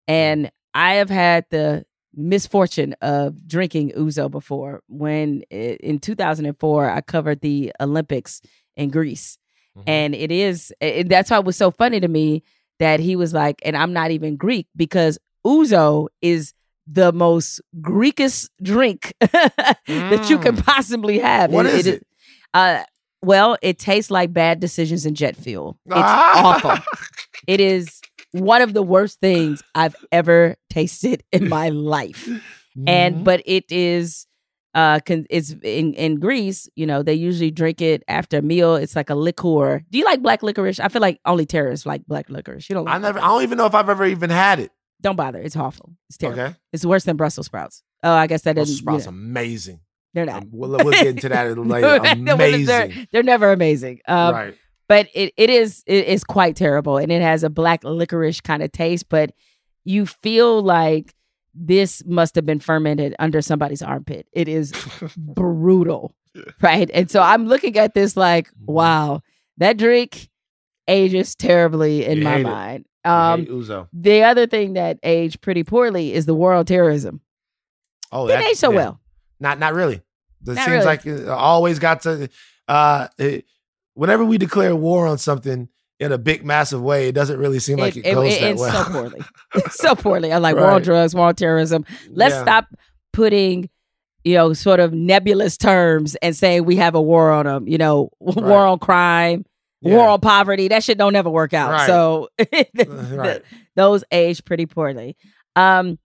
[0.07, 4.83] And I have had the misfortune of drinking ouzo before.
[4.87, 8.39] When in 2004, I covered the Olympics
[8.77, 9.39] in Greece.
[9.87, 12.43] And it is, it, that's why it was so funny to me
[12.77, 16.53] that he was like, and I'm not even Greek because ouzo is
[16.85, 21.51] the most Greekest drink that you can possibly have.
[21.51, 22.05] What is it?
[22.53, 22.83] Uh,
[23.25, 25.77] well, it tastes like bad decisions in jet fuel.
[25.85, 26.55] It's Ah.
[26.55, 26.83] awful.
[27.47, 28.01] It is
[28.31, 32.27] one of the worst things I've ever tasted in my life.
[32.87, 34.27] And but it is
[34.73, 38.75] uh con- it's in in Greece, you know, they usually drink it after a meal.
[38.75, 39.81] It's like a liqueur.
[39.89, 40.79] Do you like black licorice?
[40.81, 42.69] I feel like only terrorists like black licorice.
[42.69, 43.19] You don't like I never.
[43.19, 44.71] I don't even know if I've ever even had it.
[45.01, 45.39] Don't bother.
[45.39, 45.93] It's awful.
[46.09, 46.41] It's terrible.
[46.41, 46.55] Okay.
[46.73, 47.83] It's worse than Brussels sprouts.
[48.03, 48.85] Oh, I guess that Brussels doesn't.
[48.85, 49.79] Brussels sprouts you know, amazing.
[50.15, 50.41] They're not.
[50.43, 51.99] Um, we'll, we'll get into that later.
[52.31, 52.65] Amazing.
[52.65, 53.99] They're, they're never amazing.
[54.07, 54.57] Um, right.
[54.87, 58.63] But it, it is it is quite terrible, and it has a black licorice kind
[58.63, 59.09] of taste.
[59.09, 59.31] But
[59.83, 61.13] you feel like
[61.53, 64.27] this must have been fermented under somebody's armpit.
[64.33, 64.71] It is
[65.17, 66.13] brutal,
[66.61, 66.89] right?
[66.93, 68.71] And so I'm looking at this like, Mm-hmm.
[68.73, 69.21] wow,
[69.57, 70.29] that drink
[70.87, 72.43] ages terribly in You my it.
[72.43, 72.85] mind.
[73.05, 73.87] You Um, Ouzo.
[73.93, 77.21] the other thing that aged pretty poorly is the world terrorism.
[78.11, 78.75] Oh, Didn't that- age so yeah.
[78.77, 78.99] well.
[79.39, 80.01] Not not really.
[80.47, 80.85] It Not seems really.
[80.85, 82.29] like it always got to.
[82.67, 83.45] Uh, it,
[83.93, 85.69] whenever we declare war on something
[85.99, 88.83] in a big massive way, it doesn't really seem like it, goes that ends well.
[88.85, 89.21] so poorly.
[89.71, 90.31] so poorly.
[90.33, 91.85] I like war on drugs, war on terrorism.
[92.09, 92.41] Let's Yeah.
[92.41, 92.67] stop
[93.13, 93.69] putting,
[94.23, 97.67] you know, sort of nebulous terms and saying we have a war on them.
[97.67, 99.45] You know, war on crime,
[99.81, 100.67] war on poverty.
[100.67, 101.71] That shit don't ever work out.
[101.71, 101.87] Right.
[101.87, 102.27] So
[103.11, 103.41] right.
[103.75, 105.15] those age pretty poorly.
[105.55, 105.97] Um,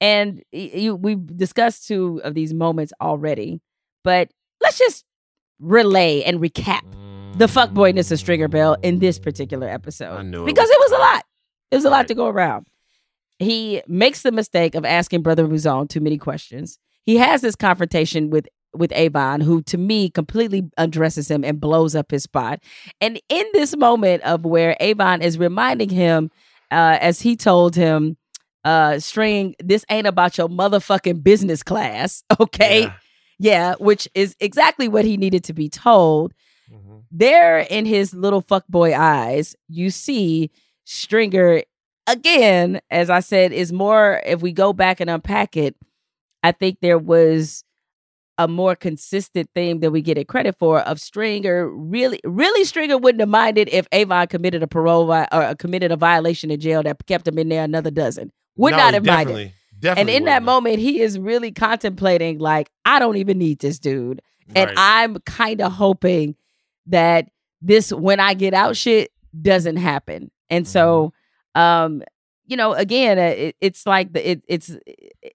[0.00, 3.60] and you, we've discussed two of these moments already,
[4.04, 4.30] but
[4.60, 5.04] let's just
[5.58, 6.82] relay and recap
[7.36, 10.18] the fuckboyness of Stringer Bell in this particular episode.
[10.46, 11.24] because it was a lot.
[11.70, 12.66] It was a lot to go around.
[13.40, 16.78] He makes the mistake of asking Brother Mouzone too many questions.
[17.04, 21.94] He has this confrontation with with Avon, who to me completely undresses him and blows
[21.94, 22.60] up his spot.
[23.00, 26.30] And in this moment of where Avon is reminding him,
[26.72, 28.16] uh, as he told him,
[28.64, 32.82] uh, string, this ain't about your motherfucking business class, okay?
[32.82, 32.94] Yeah.
[33.78, 36.32] Which is exactly what he needed to be told.
[36.72, 36.96] Mm-hmm.
[37.10, 40.50] there in his little fuckboy eyes, you see
[40.84, 41.62] Stringer
[42.06, 45.76] again, as I said, is more if we go back and unpack it,
[46.42, 47.64] I think there was
[48.38, 52.98] a more consistent theme that we get it credit for of Stringer really really Stringer
[52.98, 56.58] wouldn't have minded if Avon committed a parole vi- or uh, committed a violation in
[56.58, 58.32] jail that kept him in there another dozen.
[58.56, 59.52] Would No, not have definitely, minded.
[59.80, 60.14] Definitely.
[60.14, 64.22] and in that moment, he is really contemplating, like, I don't even need this dude.
[64.54, 64.74] And Right.
[64.76, 66.36] I'm kind of hoping
[66.86, 67.28] that
[67.60, 69.10] this when I get out shit
[69.40, 70.30] doesn't happen.
[70.50, 71.12] And so,
[71.56, 71.60] Mm-hmm.
[71.60, 72.02] um,
[72.46, 74.76] you know, again, uh, it, it's like the it, it's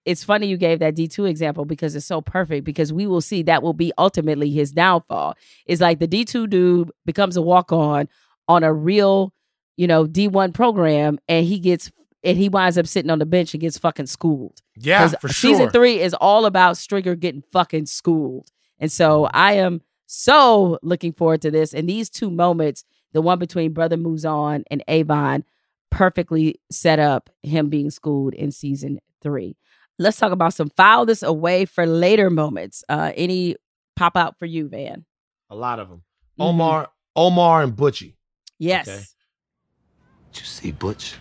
[0.05, 3.21] it's funny you gave that D two example because it's so perfect because we will
[3.21, 5.33] see that will be ultimately his downfall.
[5.65, 8.07] Is like the D two dude becomes a walk on
[8.47, 9.33] on a real,
[9.75, 11.89] you know, D one program, and he gets
[12.23, 14.61] and he winds up sitting on the bench and gets fucking schooled.
[14.77, 15.51] Yeah, for sure.
[15.51, 18.49] Season three is all about Stringer getting fucking schooled.
[18.79, 21.73] And so I am so looking forward to this.
[21.73, 25.43] And these two moments, the one between Brother Mouzone and Avon,
[25.91, 29.55] perfectly set up him being schooled in season three.
[29.97, 32.83] Let's talk about some file this away for later moments.
[32.87, 33.55] Uh, any
[33.95, 35.05] pop out for you, Van?
[35.49, 36.03] A lot of them.
[36.39, 36.45] Mhm.
[36.45, 38.15] Omar, Omar, and Butchie.
[38.59, 38.87] Yes.
[38.87, 39.01] Okay.
[40.31, 41.15] Did you see Butch?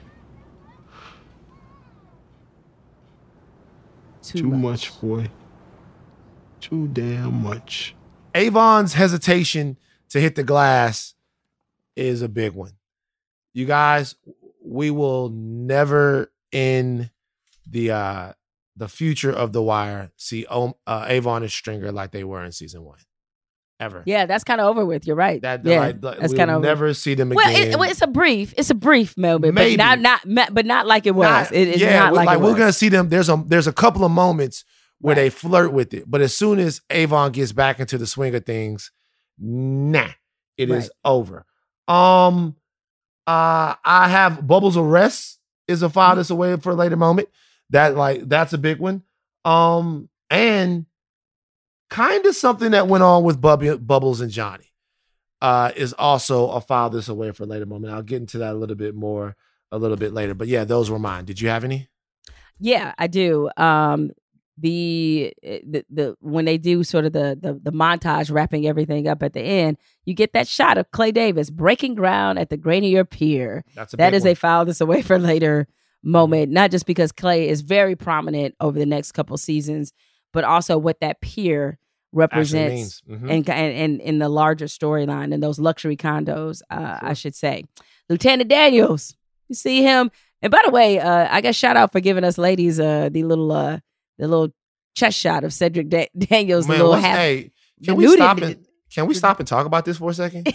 [4.28, 5.30] Too, Too much, boy.
[6.60, 7.94] Too damn much.
[8.34, 9.78] Avon's hesitation
[10.10, 11.14] to hit the glass
[11.96, 12.72] is a big one.
[13.54, 14.16] You guys,
[14.62, 17.10] we will never in
[17.66, 18.32] the uh
[18.76, 22.52] the future of the wire see um, uh, Avon and Stringer like they were in
[22.52, 22.98] season one.
[23.80, 24.02] Ever.
[24.06, 25.06] Yeah, that's kind of over with.
[25.06, 25.40] You're right.
[25.40, 27.68] That yeah, like, that's kind of never see them Well, again.
[27.72, 28.52] it, well, it's a brief.
[28.56, 29.76] It's a brief moment, Maybe.
[29.76, 31.24] but not not but not like it was.
[31.50, 32.58] Not- it is yeah, not like, it we're was.
[32.58, 33.08] gonna see them.
[33.08, 34.64] There's a there's a couple of moments
[35.00, 38.34] where they flirt with it, but as soon as Avon gets back into the swing
[38.34, 38.90] of things,
[39.38, 40.08] nah,
[40.56, 40.90] it is Right.
[41.04, 41.46] over.
[41.86, 42.56] Um,
[43.28, 47.28] uh, I have Bubbles arrest is a file that's away for a later moment.
[47.70, 49.02] That like that's a big one.
[49.44, 50.86] Um, and
[51.88, 54.72] kind of something that went on with Bubby, Bubbles and Johnny
[55.40, 57.92] uh, is also a file this away for a later moment.
[57.92, 59.36] I'll get into that a little bit more
[59.70, 60.34] a little bit later.
[60.34, 61.24] But yeah, those were mine.
[61.24, 61.88] Did you have any?
[62.58, 63.50] Yeah, I do.
[63.56, 64.10] Um,
[64.60, 69.06] the eh, the the when they do sort of the the the montage wrapping everything
[69.06, 72.58] up at the end, you get that shot of Clay Davis breaking ground at the
[72.58, 73.64] Grainier Pier.
[73.74, 75.68] That's a That is a file this away for later
[76.02, 79.92] moment, not just because Clay is very prominent over the next couple seasons,
[80.32, 81.78] but also what that pier
[82.12, 83.02] represents.
[83.08, 83.30] Mhm.
[83.30, 87.64] and, and in the larger storyline and those luxury condos, uh, I should say.
[88.08, 89.14] Lieutenant Daniels,
[89.48, 90.10] you see him.
[90.40, 93.24] And by the way, uh, I got shout out for giving us ladies uh, the
[93.24, 93.80] little uh,
[94.18, 94.54] the little
[94.94, 97.16] chest shot of Cedric da- Daniels, Man, little half.
[97.18, 97.50] hey,
[97.84, 98.64] can we stop and
[98.94, 100.46] can we stop and talk about this for a second?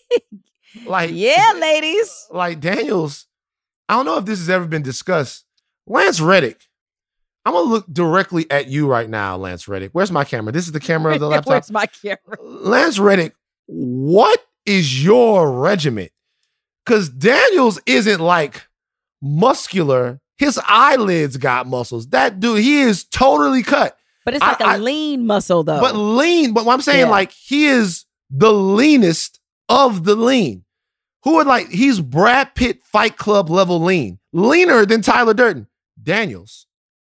[0.86, 2.28] like yeah, ladies.
[2.30, 3.26] Like Daniels,
[3.88, 5.44] I don't know if this has ever been discussed.
[5.86, 6.66] Lance Reddick.
[7.50, 9.90] I'm gonna look directly at you right now, Lance Reddick.
[9.92, 10.52] Where's my camera?
[10.52, 11.48] This is the camera of the laptop.
[11.52, 12.36] Where's my camera?
[12.42, 13.34] Lance Reddick,
[13.66, 16.12] what is your regiment?
[16.84, 18.66] Because Daniels isn't like
[19.22, 20.20] muscular.
[20.38, 22.08] His eyelids got muscles.
[22.08, 23.96] That dude, he is totally cut.
[24.24, 25.80] But it's like a I- lean muscle though.
[25.80, 27.10] But lean, but what I'm saying, Yeah.
[27.10, 30.64] like, he is the leanest of the lean.
[31.24, 35.66] Who would like, he's Brad Pitt Fight Club level lean, leaner than Tyler Durden.
[36.02, 36.66] Daniels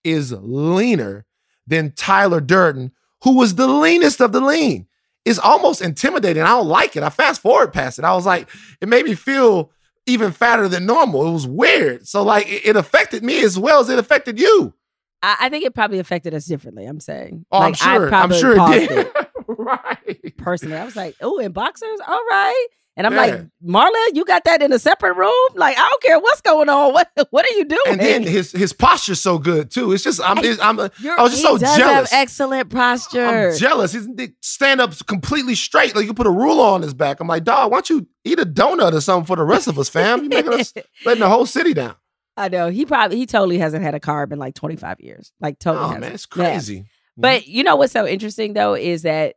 [0.10, 1.26] is leaner
[1.66, 2.92] than Tyler Durden,
[3.24, 4.88] who was the leanest of the lean.
[5.26, 6.44] It's almost intimidating.
[6.44, 7.04] I don't like it.
[7.04, 8.06] I fast forward past it.
[8.06, 8.48] I was like,
[8.80, 9.72] it made me feel
[10.06, 11.28] even fatter than normal.
[11.28, 12.08] It was weird.
[12.08, 14.74] So, like, it, it affected me as well as it affected you.
[15.22, 16.86] I, I think it probably affected us differently.
[16.86, 17.46] I'm saying.
[17.52, 18.14] Oh, I'm Like, I sure.
[18.14, 19.12] I'm sure it did.
[19.48, 20.38] right.
[20.38, 22.68] Personally, I was like, "Oh, in boxers, all right."
[22.98, 23.20] And I'm Yeah.
[23.22, 25.32] like, "Marla, you got that in a separate room?
[25.54, 26.94] Like, I don't care what's going on.
[26.94, 29.94] What What are you doing?" And then his his posture's so good too.
[29.94, 30.84] It's just I'm it's, I'm I
[31.22, 32.10] was just he so does jealous.
[32.12, 33.24] Have excellent posture.
[33.26, 33.92] I'm jealous.
[33.94, 34.10] His
[34.42, 35.96] stand up completely straight.
[35.96, 37.20] Like you put a ruler on his back.
[37.20, 39.78] I'm like, dog, why don't you eat a donut or something for the rest of
[39.78, 40.22] us, fam?
[40.22, 40.74] You're making us
[41.06, 41.96] letting the whole city down.
[42.36, 45.32] I know he probably he totally hasn't had a carb in like 25 years.
[45.40, 45.84] Like totally.
[45.86, 46.02] Oh hasn't.
[46.02, 46.44] man, it's Yeah.
[46.52, 46.86] crazy.
[47.16, 49.36] But you know what's so interesting though is that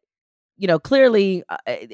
[0.56, 1.88] you know clearly uh, i-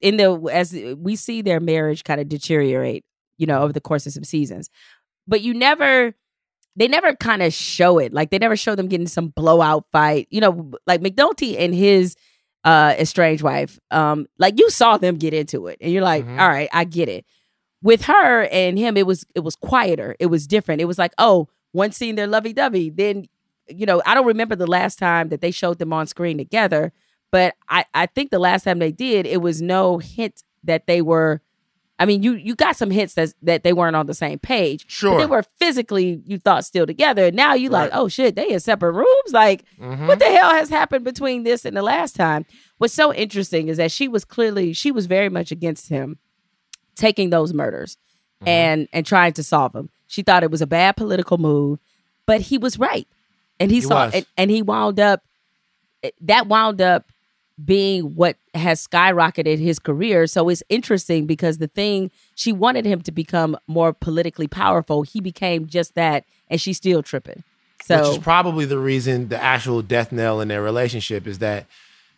[0.00, 3.04] in the as we see their marriage kind of deteriorate,
[3.38, 4.70] you know, over the course of some seasons.
[5.26, 6.14] But you never
[6.76, 8.12] they never kind of show it.
[8.12, 10.28] Like they never show them getting some blowout fight.
[10.30, 12.16] You know, like McNulty and his
[12.64, 16.40] uh estranged wife, um like you saw them get into it and you're like, Mhm.
[16.40, 17.24] "All right, I get it."
[17.82, 20.14] With her and him it was it was quieter.
[20.20, 20.80] It was different.
[20.82, 23.26] It was like, "Oh, one scene they're lovey-dovey, then
[23.68, 26.92] you know, I don't remember the last time that they showed them on screen together,
[27.30, 31.00] But I, I think the last time they did, it was no hint that they
[31.02, 31.40] were.
[31.98, 34.86] I mean, you you got some hints that that they weren't on the same page.
[34.88, 35.18] Sure.
[35.18, 37.30] they were physically you thought still together.
[37.30, 39.32] Now you like, oh shit, they in separate rooms.
[39.32, 40.08] Like, Mhm.
[40.08, 42.46] what the hell has happened between this and the last time?
[42.78, 46.18] What's so interesting is that she was clearly she was very much against him
[46.96, 47.96] taking those murders
[48.42, 48.48] Mm-hmm.
[48.48, 49.90] and and trying to solve them.
[50.06, 51.78] She thought it was a bad political move,
[52.24, 53.06] but he was right,
[53.60, 55.22] and he, He saw and, and he wound up
[56.22, 57.04] that wound up
[57.64, 60.26] being what has skyrocketed his career.
[60.26, 65.20] So it's interesting because the thing she wanted him to become more politically powerful, he
[65.20, 67.42] became just that, and she's still tripping.
[67.84, 71.66] So Which is probably the reason the actual death knell in their relationship is that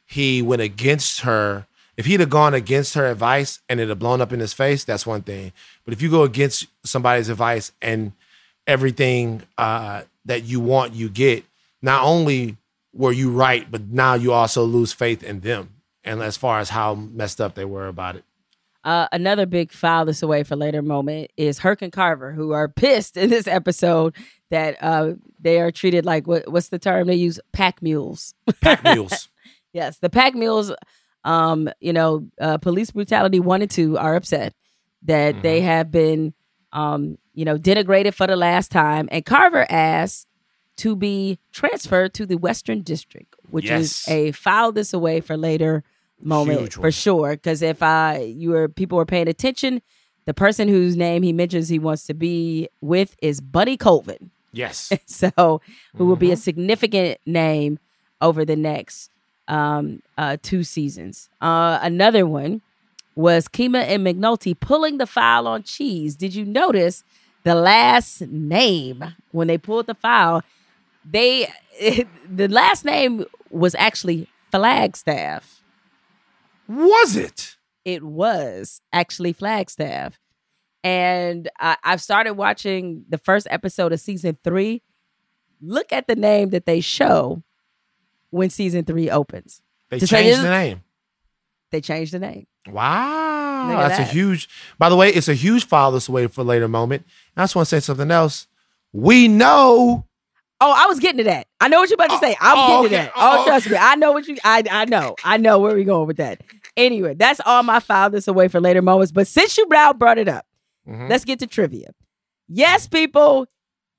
[0.05, 1.67] he went against her.
[1.97, 4.85] If he'd have gone against her advice and it had blown up in his face,
[4.85, 5.53] that's one thing.
[5.85, 8.13] But if you go against somebody's advice and
[8.67, 11.45] everything uh, that you want, you get,
[11.81, 12.57] not only
[12.93, 15.75] were you right, but now you also lose faith in them.
[16.05, 18.25] And as far as how messed up they were about it.
[18.85, 22.69] Uh, another big file this away for later moment is Herc and Carver, who are
[22.69, 24.17] pissed in this episode
[24.51, 27.39] that uh, they are treated like what, what's the term they use?
[27.53, 28.35] Pack mules.
[28.61, 29.29] Pack mules.
[29.73, 30.73] yes, the pack mules.
[31.25, 34.55] Um, you know, uh, police brutality one and two are upset
[35.05, 36.35] that they have been,
[36.73, 40.27] um, you know, denigrated for the last time, and Carver asked
[40.79, 43.83] to be transferred to the Western District, which Yes.
[43.83, 45.85] is a file this away for later
[46.21, 47.33] moment for sure.
[47.33, 49.83] Because if I you were people were paying attention,
[50.25, 54.31] the person whose name he mentions he wants to be with is Bunny Colvin.
[54.53, 54.93] Yes.
[55.07, 55.61] so
[55.97, 56.33] who will be Mm-hmm.
[56.35, 57.79] a significant name
[58.21, 59.11] over the next
[59.49, 61.29] um, uh, two seasons.
[61.41, 62.63] Uh, another one
[63.15, 66.15] was Kima and McNulty pulling the file on Cheese.
[66.17, 67.03] Did you notice
[67.43, 69.03] the last name
[69.33, 70.43] when they pulled the file?
[71.05, 71.53] They
[72.29, 75.63] the last name was actually Flagstaff.
[76.69, 77.57] Was it?
[77.85, 80.19] It was actually Flagstaff.
[80.85, 84.83] And I, I've started watching the first episode of season three.
[85.61, 87.43] Look at the name that they show
[88.31, 89.63] when season three opens.
[89.91, 90.83] They To changed this- the name.
[91.71, 92.47] They changed the name.
[92.69, 93.89] Wow.
[93.89, 94.49] That's a huge,
[94.79, 97.05] by the way, it's a huge file this way for later moment.
[97.35, 98.47] And I just want to say something else.
[98.93, 100.07] We know.
[100.65, 101.49] Oh, I was getting to that.
[101.61, 102.37] I know what you're about to say.
[102.41, 103.13] I'm oh, getting to that.
[103.17, 103.77] Oh, Oh, trust me.
[103.77, 105.17] I know what you I I know.
[105.25, 106.41] I know where we're going with that.
[106.77, 109.11] Anyway, that's all my file this away for later moments.
[109.13, 110.47] But since you Brown brought it up,
[110.89, 111.07] Mm-hmm.
[111.09, 111.91] let's get to trivia.
[112.49, 113.47] Yes, people,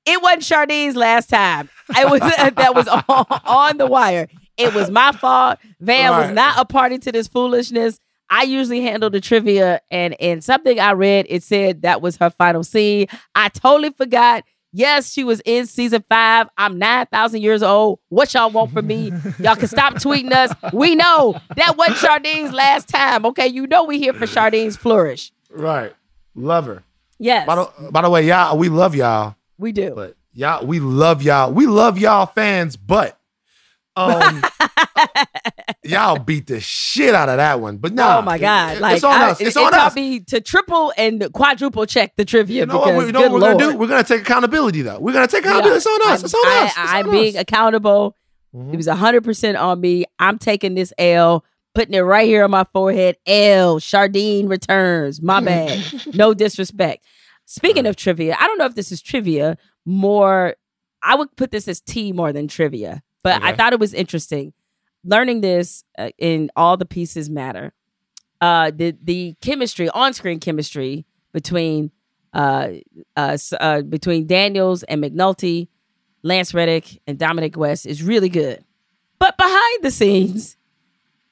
[0.04, 1.70] it wasn't Shardene's last time.
[1.96, 2.20] It was
[2.56, 4.28] that was on, on the wire.
[4.58, 5.58] It was my fault.
[5.80, 7.98] Van was not a party to this foolishness.
[8.30, 12.30] I usually handle the trivia, and in something I read, it said that was her
[12.30, 13.06] final scene.
[13.34, 14.44] I totally forgot.
[14.76, 16.48] Yes, she was in season five.
[16.58, 18.00] I'm 9,000 years old.
[18.08, 19.12] What y'all want from me?
[19.38, 20.52] Y'all can stop tweeting us.
[20.72, 23.24] We know that wasn't Shardene's last time.
[23.26, 25.32] Okay, you know we here for Shardene's flourish.
[25.48, 25.94] Right.
[26.34, 26.82] Love her.
[27.20, 29.36] Yes, By the, by the way, y'all, we love y'all.
[29.58, 29.92] we do.
[29.94, 31.52] But y'all, we love y'all.
[31.52, 33.16] We love y'all fans, but
[33.96, 34.42] um
[35.84, 37.76] y'all beat the shit out of that one.
[37.78, 38.78] But no, oh my god!
[38.78, 39.40] Like it's on I- us.
[39.40, 39.94] It, It's it on taught us.
[39.94, 42.60] me to triple and quadruple check the trivia.
[42.60, 43.76] You know what, we, know what we're gonna do?
[43.76, 44.98] We're gonna take accountability though.
[45.00, 45.74] We're gonna take accountability.
[45.74, 45.76] are.
[45.76, 46.20] It's on us.
[46.20, 46.70] I'm, It's on I, us.
[46.70, 47.32] It's I'm on being us.
[47.32, 47.40] Mm-hmm.
[47.40, 48.16] accountable.
[48.72, 50.04] It was hundred percent on me.
[50.18, 53.16] I'm taking this L, putting it right here on my forehead.
[53.26, 53.80] L.
[53.80, 55.20] Shardene returns.
[55.20, 55.82] My bad.
[56.14, 57.04] no disrespect.
[57.46, 59.58] Speaking of trivia, I don't know if this is trivia.
[59.84, 60.54] More,
[61.02, 63.02] I would put this as T more than trivia.
[63.24, 64.52] But I thought it was interesting
[65.04, 67.72] learning this uh, in all the pieces matter.
[68.40, 71.90] Uh, the the chemistry, on screen chemistry between
[72.32, 72.70] uh,
[73.16, 75.68] uh, uh, between Daniels and McNulty,
[76.22, 78.64] Lance Reddick and Dominic West is really good.
[79.18, 80.56] But behind the scenes,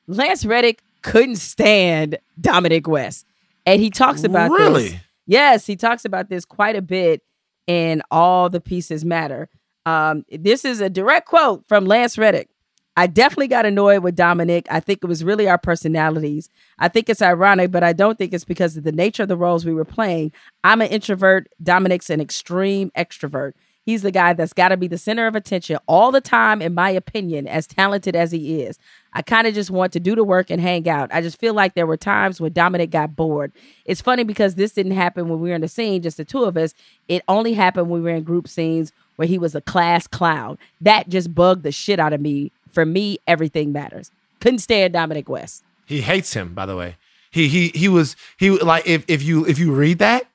[0.07, 3.27] Lance Reddick couldn't stand Dominic West,
[3.67, 4.61] and he talks about this.
[4.61, 5.01] Really?
[5.27, 7.23] Yes, he talks about this quite a bit
[7.67, 9.49] in All the Pieces Matter.
[9.87, 12.49] Um, this is a direct quote from Lance Reddick.
[12.97, 14.67] I definitely got annoyed with Dominic.
[14.71, 16.51] I think it was really our personalities.
[16.79, 19.37] I think it's ironic, but I don't think it's because of the nature of the
[19.37, 20.33] roles we were playing.
[20.63, 21.49] I'm an introvert.
[21.63, 23.53] Dominic's an extreme extrovert.
[23.85, 26.73] He's the guy that's got to be the center of attention all the time, in
[26.73, 28.79] my opinion, as talented as he is.
[29.13, 31.13] I kind of just want to do the work and hang out.
[31.13, 33.53] I just feel like there were times when Dominic got bored.
[33.85, 36.45] It's funny because this didn't happen when we were in the scene, just the two
[36.45, 36.75] of us.
[37.09, 40.59] It only happened when we were in group scenes where he was a class clown.
[40.81, 42.53] That just bugged the shit out of me.
[42.71, 44.11] For me, everything matters.
[44.41, 45.63] Couldn't stand Dominic West.
[45.87, 46.97] He hates him, by the way.
[47.31, 50.27] He he he was he like if if you if you read that,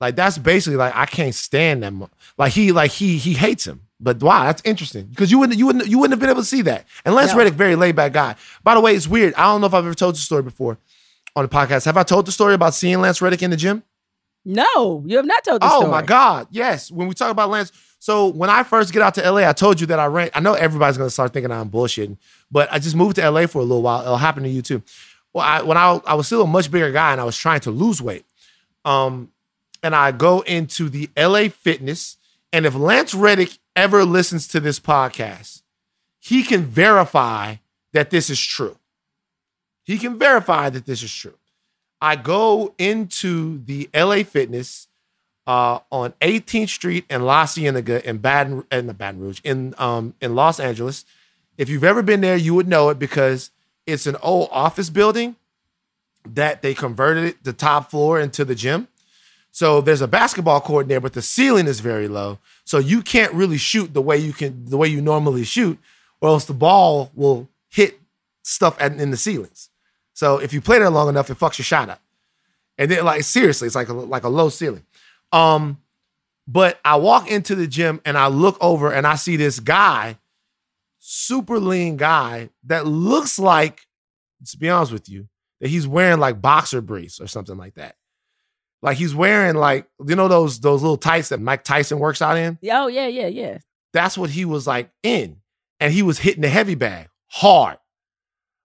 [0.00, 2.06] like that's basically like I can't stand them.
[2.38, 3.82] Like he like he he hates him.
[3.98, 6.46] But wow, that's interesting because you wouldn't you wouldn't you wouldn't have been able to
[6.46, 6.86] see that.
[7.04, 7.38] And Lance No.
[7.38, 8.34] Reddick, very laid back guy.
[8.62, 9.32] By the way, it's weird.
[9.34, 10.76] I don't know if I've ever told the story before
[11.34, 11.86] on the podcast.
[11.86, 13.82] Have I told the story about seeing Lance Reddick in the gym?
[14.46, 15.90] No, you have not told the oh story.
[15.90, 16.46] my God.
[16.52, 16.88] Yes.
[16.88, 19.80] When we talk about Lance, so when I first get out to LA, I told
[19.80, 20.30] you that I ran.
[20.34, 22.16] I know everybody's gonna start thinking I'm bullshitting,
[22.48, 24.02] but I just moved to LA for a little while.
[24.02, 24.84] It'll happen to you too.
[25.34, 27.60] Well, I, when I I was still a much bigger guy and I was trying
[27.60, 28.24] to lose weight.
[28.84, 29.32] Um,
[29.82, 32.16] and I go into the LA Fitness,
[32.52, 35.62] and if Lance Reddick ever listens to this podcast,
[36.20, 37.56] he can verify
[37.92, 38.78] that this is true.
[39.82, 41.34] He can verify that this is true.
[42.00, 44.88] I go into the LA Fitness
[45.46, 50.14] uh, on 18th Street in La Cienega in Baton in the Baton Rouge in um
[50.20, 51.04] in Los Angeles.
[51.56, 53.50] If you've ever been there, you would know it because
[53.86, 55.36] it's an old office building
[56.26, 58.88] that they converted the top floor into the gym.
[59.52, 62.38] So there's a basketball court there, but the ceiling is very low.
[62.64, 65.78] So you can't really shoot the way you can the way you normally shoot,
[66.20, 68.00] or else the ball will hit
[68.42, 69.70] stuff at, in the ceilings.
[70.16, 72.00] So if you play there long enough, it fucks your shot up.
[72.78, 74.86] And then like seriously, it's like a, like a low ceiling.
[75.30, 75.76] Um,
[76.48, 80.16] but I walk into the gym and I look over and I see this guy,
[81.00, 83.82] super lean guy that looks like,
[84.46, 85.28] to be honest with you,
[85.60, 87.96] that he's wearing like boxer briefs or something like that.
[88.80, 92.38] Like he's wearing like you know those those little tights that Mike Tyson works out
[92.38, 92.58] in.
[92.70, 93.58] Oh yeah, yeah, yeah.
[93.92, 95.42] That's what he was like in,
[95.78, 97.76] and he was hitting the heavy bag hard,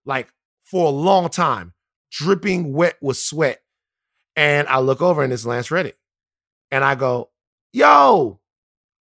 [0.06, 0.32] like
[0.72, 1.74] for a long time,
[2.12, 3.62] dripping wet with sweat.
[4.38, 5.98] And I look over and it's Lance Reddick,
[6.72, 7.30] and I go,
[7.74, 8.40] "Yo,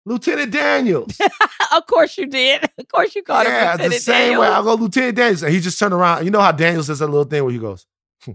[0.06, 1.20] Lieutenant Daniels."
[1.76, 2.64] of course you did.
[2.78, 5.54] Of course you called yeah, him the Lieutenant same way I go, Lieutenant Daniels, and
[5.54, 6.24] he just turned around.
[6.24, 7.86] You know how Daniels does that little thing where he goes,
[8.24, 8.32] "Hmm,"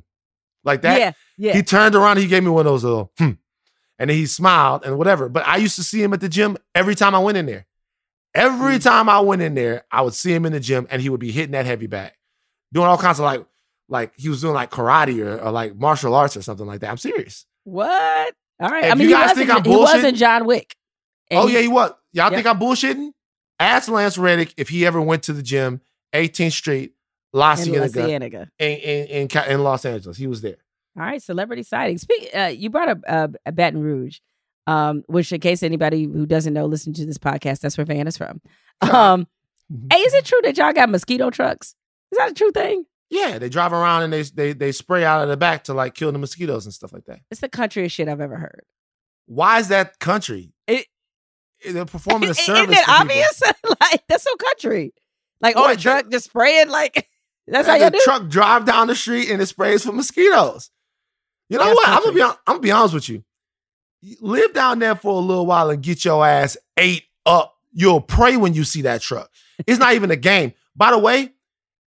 [0.64, 0.98] like that.
[1.00, 1.54] Yeah, yeah.
[1.54, 2.18] He turned around.
[2.18, 3.30] He gave me one of those little, hmm.
[3.98, 5.30] and then he smiled and whatever.
[5.30, 7.66] But I used to see him at the gym every time I went in there.
[8.34, 8.82] Every Mm.
[8.82, 11.20] time I went in there, I would see him in the gym, and he would
[11.20, 12.12] be hitting that heavy bag,
[12.72, 13.44] doing all kinds of like,
[13.88, 16.90] like he was doing like karate or, or like martial arts or something like that.
[16.90, 17.46] I'm serious.
[17.64, 18.34] What?
[18.60, 18.84] All right.
[18.84, 20.74] If I mean, you he guys wasn't, think I'm he wasn't John Wick.
[21.30, 21.92] Oh yeah, he was.
[22.12, 23.10] Y'all think I'm bullshitting?
[23.58, 25.80] Ask Lance Reddick if he ever went to the gym,
[26.14, 26.92] 18th Street,
[27.32, 28.48] La In La Cienega, Cienega.
[28.58, 30.16] in, in, in, in Los Angeles.
[30.16, 30.56] He was there.
[30.98, 31.98] All right, celebrity sighting.
[31.98, 32.28] Speak.
[32.34, 34.18] Uh, you brought up uh, a Baton Rouge,
[34.66, 37.60] um, which, in case anybody who doesn't know, listen to this podcast.
[37.60, 38.40] That's where Van is from.
[38.82, 39.28] Um,
[39.92, 41.76] hey, is it true that y'all got mosquito trucks?
[42.12, 42.84] Is that a true thing?
[43.10, 45.94] Yeah, they drive around and they they they spray out of the back to like
[45.94, 47.20] kill the mosquitoes and stuff like that.
[47.30, 48.62] It's the countryest shit I've ever heard.
[49.26, 50.52] Why is that country?
[50.66, 50.86] It,
[51.64, 52.62] eh, they're performing a service.
[52.62, 53.42] Isn't it obvious?
[53.80, 54.94] like that's so country.
[55.40, 57.08] Like on a truck, just spraying like
[57.46, 58.00] that's how the do.
[58.02, 60.70] truck drive down the street and it sprays for mosquitoes.
[61.48, 61.88] You know That's what?
[61.88, 63.24] I'm gonna be hon- I'm gonna be honest with you.
[64.00, 67.56] You Live down there for a little while and get your ass ate up.
[67.72, 69.30] You'll pray when you see that truck.
[69.66, 70.54] It's not even a game.
[70.74, 71.32] By the way,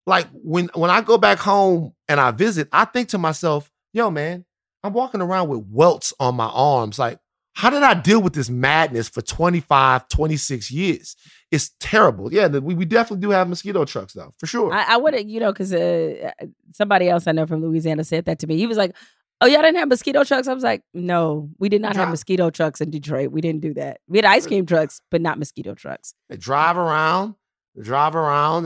[0.06, 4.12] like when when I go back home and I visit, I think to myself, yo,
[4.12, 4.46] man,
[4.84, 7.00] I'm walking around with welts on my arms.
[7.00, 7.20] Like,
[7.54, 11.16] how did I deal with this madness for 25, 26 years?
[11.52, 12.32] It's terrible.
[12.32, 14.74] Yeah, we, we definitely do have mosquito trucks though, for sure.
[14.74, 16.32] I, I would have, you know, because uh,
[16.72, 18.58] somebody else I know from Louisiana said that to me.
[18.58, 18.94] He was like,
[19.40, 22.50] "Oh, y'all didn't have mosquito trucks." I was like, "No, we did not have mosquito
[22.50, 23.32] trucks in Detroit.
[23.32, 24.02] We didn't do that.
[24.08, 27.36] We had ice cream trucks, but not mosquito trucks." They drive around,
[27.82, 28.66] drive around,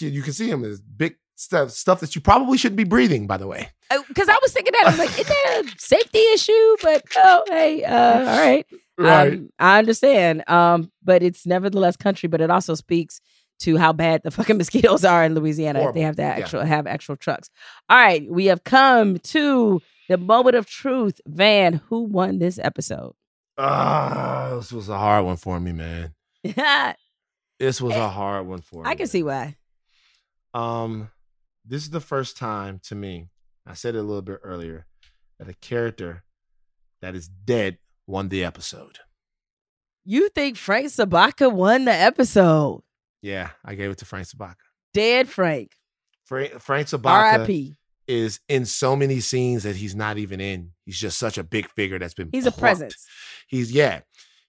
[0.00, 3.36] you can see them as big stuff, stuff that you probably shouldn't be breathing, by
[3.36, 3.68] the way.
[4.08, 7.44] Because I was thinking that I was like, "Is that a safety issue?" But oh,
[7.48, 8.66] hey, uh, all right,
[8.98, 9.32] Right.
[9.34, 10.48] Um, I understand.
[10.50, 12.28] Um, but it's nevertheless country.
[12.28, 13.20] But it also speaks
[13.60, 15.88] to how bad the fucking mosquitoes are in Louisiana.
[15.88, 16.28] if They have to Yeah.
[16.30, 17.48] actual have actual trucks.
[17.88, 21.20] All right, we have come to the moment of truth.
[21.26, 23.14] Van, who won this episode?
[23.56, 26.14] Ah, this was a hard one for me, man.
[27.58, 28.90] This was a hard one for me.
[28.90, 29.56] I can see why.
[30.54, 31.10] Um,
[31.64, 33.28] this is the first time to me.
[33.66, 34.86] I said it a little bit earlier
[35.38, 36.24] that a character
[37.02, 38.98] that is dead won the episode.
[40.04, 42.82] You think Frank Sobotka won the episode?
[43.20, 44.56] Yeah, I gave it to Frank Sobotka.
[44.94, 45.72] Dead Frank.
[46.24, 47.76] Frank, Frank Sobotka R.I.P.
[48.06, 50.70] is in so many scenes that he's not even in.
[50.86, 52.30] He's just such a big figure that's been.
[52.32, 53.06] He's a presence.
[53.48, 54.00] He's yeah,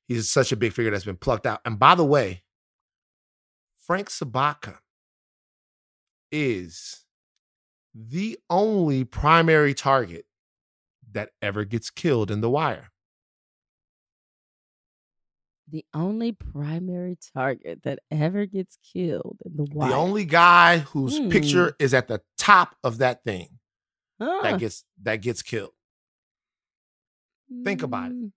[0.07, 1.59] he's such a big figure that's been plucked out.
[1.65, 2.43] And by the way,
[3.89, 4.77] Frank Sobotka
[6.31, 7.05] is
[7.95, 10.25] the only primary target
[11.11, 12.89] that ever gets killed in The Wire.
[15.71, 19.89] The only primary target that ever gets killed in the Wire.
[19.89, 21.29] The only guy whose Hmm.
[21.29, 23.57] picture is at the top of that thing
[24.21, 24.39] Huh.
[24.43, 25.73] that gets that gets killed.
[27.63, 28.31] Think about it.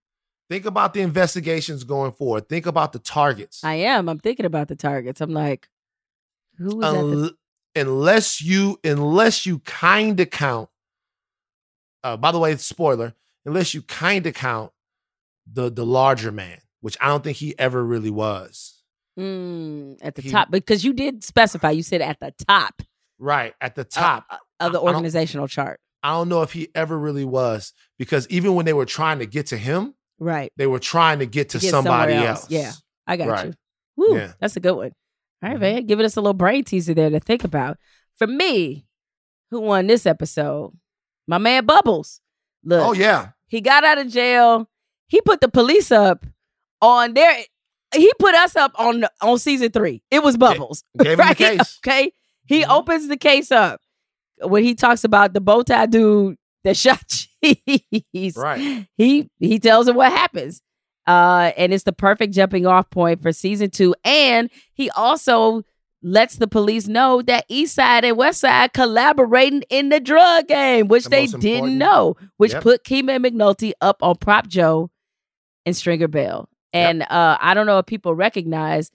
[0.51, 2.49] Think about the investigations going forward.
[2.49, 3.65] Think about the targets.
[3.65, 4.09] I am.
[4.09, 5.21] I'm thinking about the targets.
[5.21, 5.69] I'm like,
[6.59, 7.35] who was the
[7.81, 10.69] unless you unless you kind of count.
[12.05, 13.15] Uh, by the way, spoiler.
[13.47, 14.73] Unless you kind of count
[15.51, 18.83] the the larger man, which I don't think he ever really was.
[19.19, 21.71] Mm, at the He- top because you did specify.
[21.71, 22.83] You said at the top
[23.19, 24.27] Right at the top
[24.59, 25.81] of the I- I organizational chart.
[26.03, 29.27] I don't know if he ever really was because even when they were trying to
[29.27, 30.53] get to him, Right.
[30.57, 32.51] they were trying to get to Get somebody somewhere else.
[32.51, 32.73] Yeah,
[33.07, 33.47] I got Right.
[33.47, 33.55] you.
[33.97, 34.33] Woo, Yeah.
[34.41, 34.93] that's a good one.
[35.43, 35.61] All right, Mm-hmm.
[35.61, 37.77] man, giving us a little brain teaser there to think about.
[38.17, 38.87] For me,
[39.51, 40.73] who won this episode?
[41.27, 42.21] My man Bubbles.
[42.65, 43.31] Look, Oh yeah.
[43.49, 44.69] he got out of jail.
[45.09, 46.25] He put the police up
[46.81, 47.37] on their.
[47.95, 50.03] He put us up on on season three.
[50.11, 50.85] It was Bubbles.
[50.99, 51.37] gave him the right?
[51.37, 51.59] case.
[51.61, 51.91] Mm-hmm.
[51.91, 52.13] Okay,
[52.47, 53.81] he opens the case up
[54.41, 57.03] when he talks about the bow tie dude that shot
[57.43, 58.37] cheese.
[58.37, 58.87] Right.
[58.97, 60.63] He he tells him what happens.
[61.07, 63.95] Uh, and it's the perfect jumping off point for season two.
[64.05, 65.63] And he also
[66.01, 70.89] lets the police know that East Side and West Side collaborating in the drug game,
[70.89, 72.63] which The they didn't know, which Yep.
[72.63, 74.91] put Kima and McNulty up on Prop Joe
[75.67, 76.49] and Stringer Bell.
[76.73, 78.91] And uh, I don't know if people recognize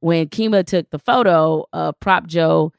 [0.00, 2.72] when Kima took the photo of Prop Joe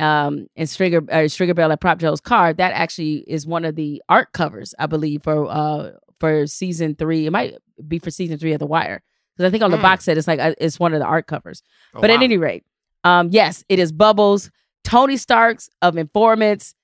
[0.00, 2.52] um, and Stringer uh, Stringer Bell at Prop Joe's car.
[2.52, 7.26] That actually is one of the art covers, I believe, for uh, for season three.
[7.26, 7.54] It might
[7.86, 9.02] be for season three of The Wire
[9.36, 9.82] because I think on the Hmm.
[9.82, 11.62] box set it's like uh, it's one of the art covers.
[11.94, 12.64] Oh, but at any rate,
[13.04, 14.50] um, yes, it is Bubbles,
[14.84, 16.74] Tony Starks of informants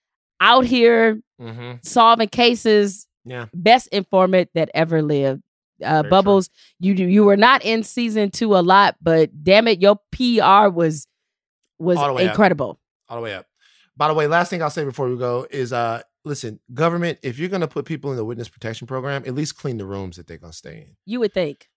[0.40, 1.84] out here Mhm.
[1.84, 3.06] solving cases.
[3.24, 3.46] Yeah.
[3.54, 5.42] Best informant that ever lived.
[5.82, 6.10] Uh, Very true.
[6.10, 10.68] Bubbles, you you were not in season two a lot, but damn it, your PR
[10.70, 11.06] was
[11.78, 12.70] was incredible.
[12.70, 12.78] up.
[13.08, 13.46] All the way up.
[13.96, 17.38] By the way, last thing I'll say before we go is uh listen, government, if
[17.38, 20.26] you're gonna put people in the witness protection program, at least clean the rooms that
[20.26, 20.96] they're gonna stay in.
[21.06, 21.68] You would think.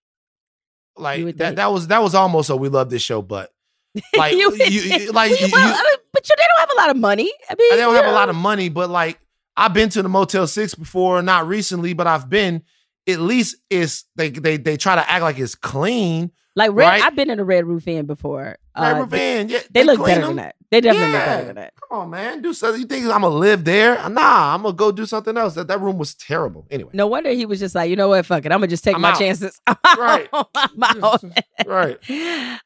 [0.96, 1.56] Like would that think.
[1.56, 3.50] that was that was almost a we love this show, but
[4.16, 6.80] like You you, like Well, you, well, I mean, but you, they don't have a
[6.80, 7.32] lot of money.
[7.48, 9.18] I mean, they don't have a lot of money, but like
[9.56, 12.62] I've been to the Motel Six before, not recently, but I've been.
[13.08, 16.30] At least it's they they they try to act like it's clean.
[16.60, 17.02] Like red, right?
[17.04, 18.56] I've been in a red roof inn before.
[18.78, 20.28] Red Uh, Roof they, Inn, yeah, they they look better them.
[20.28, 20.54] than that.
[20.70, 21.72] They definitely look better than that.
[21.88, 22.80] Come on, man, do something.
[22.80, 23.94] You think I'm gonna live there?
[24.08, 25.54] Nah, I'm gonna go do something else.
[25.54, 26.66] That that room was terrible.
[26.70, 28.84] Anyway, No wonder he was just like, you know what, fuck it, I'm gonna just
[28.84, 29.18] take I'm my out.
[29.18, 29.60] chances.
[29.98, 30.28] Right.
[30.54, 31.24] I'm out.
[31.66, 31.98] right.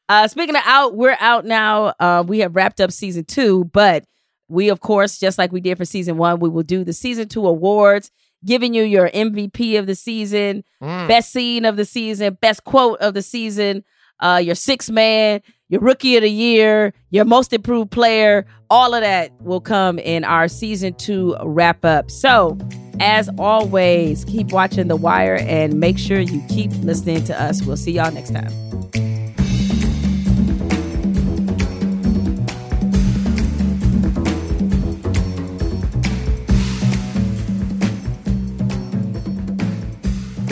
[0.09, 1.93] Uh, speaking of out, we're out now.
[1.99, 4.03] Uh, we have wrapped up season two, but
[4.47, 7.27] we, of course, just like we did for season one, we will do the season
[7.27, 8.11] two awards,
[8.45, 11.07] giving you your MVP of the season, Mm.
[11.07, 13.83] best scene of the season, best quote of the season,
[14.19, 18.45] uh, your six man, your rookie of the year, your most improved player.
[18.69, 22.11] All of that will come in our season two wrap up.
[22.11, 22.57] So,
[22.99, 27.63] as always, keep watching The Wire and make sure you keep listening to us.
[27.63, 28.51] We'll see y'all next time.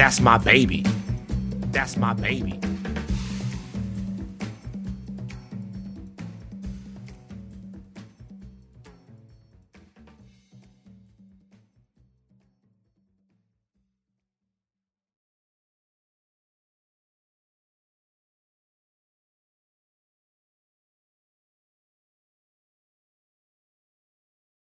[0.03, 0.81] That's my baby.
[1.71, 2.59] That's my baby.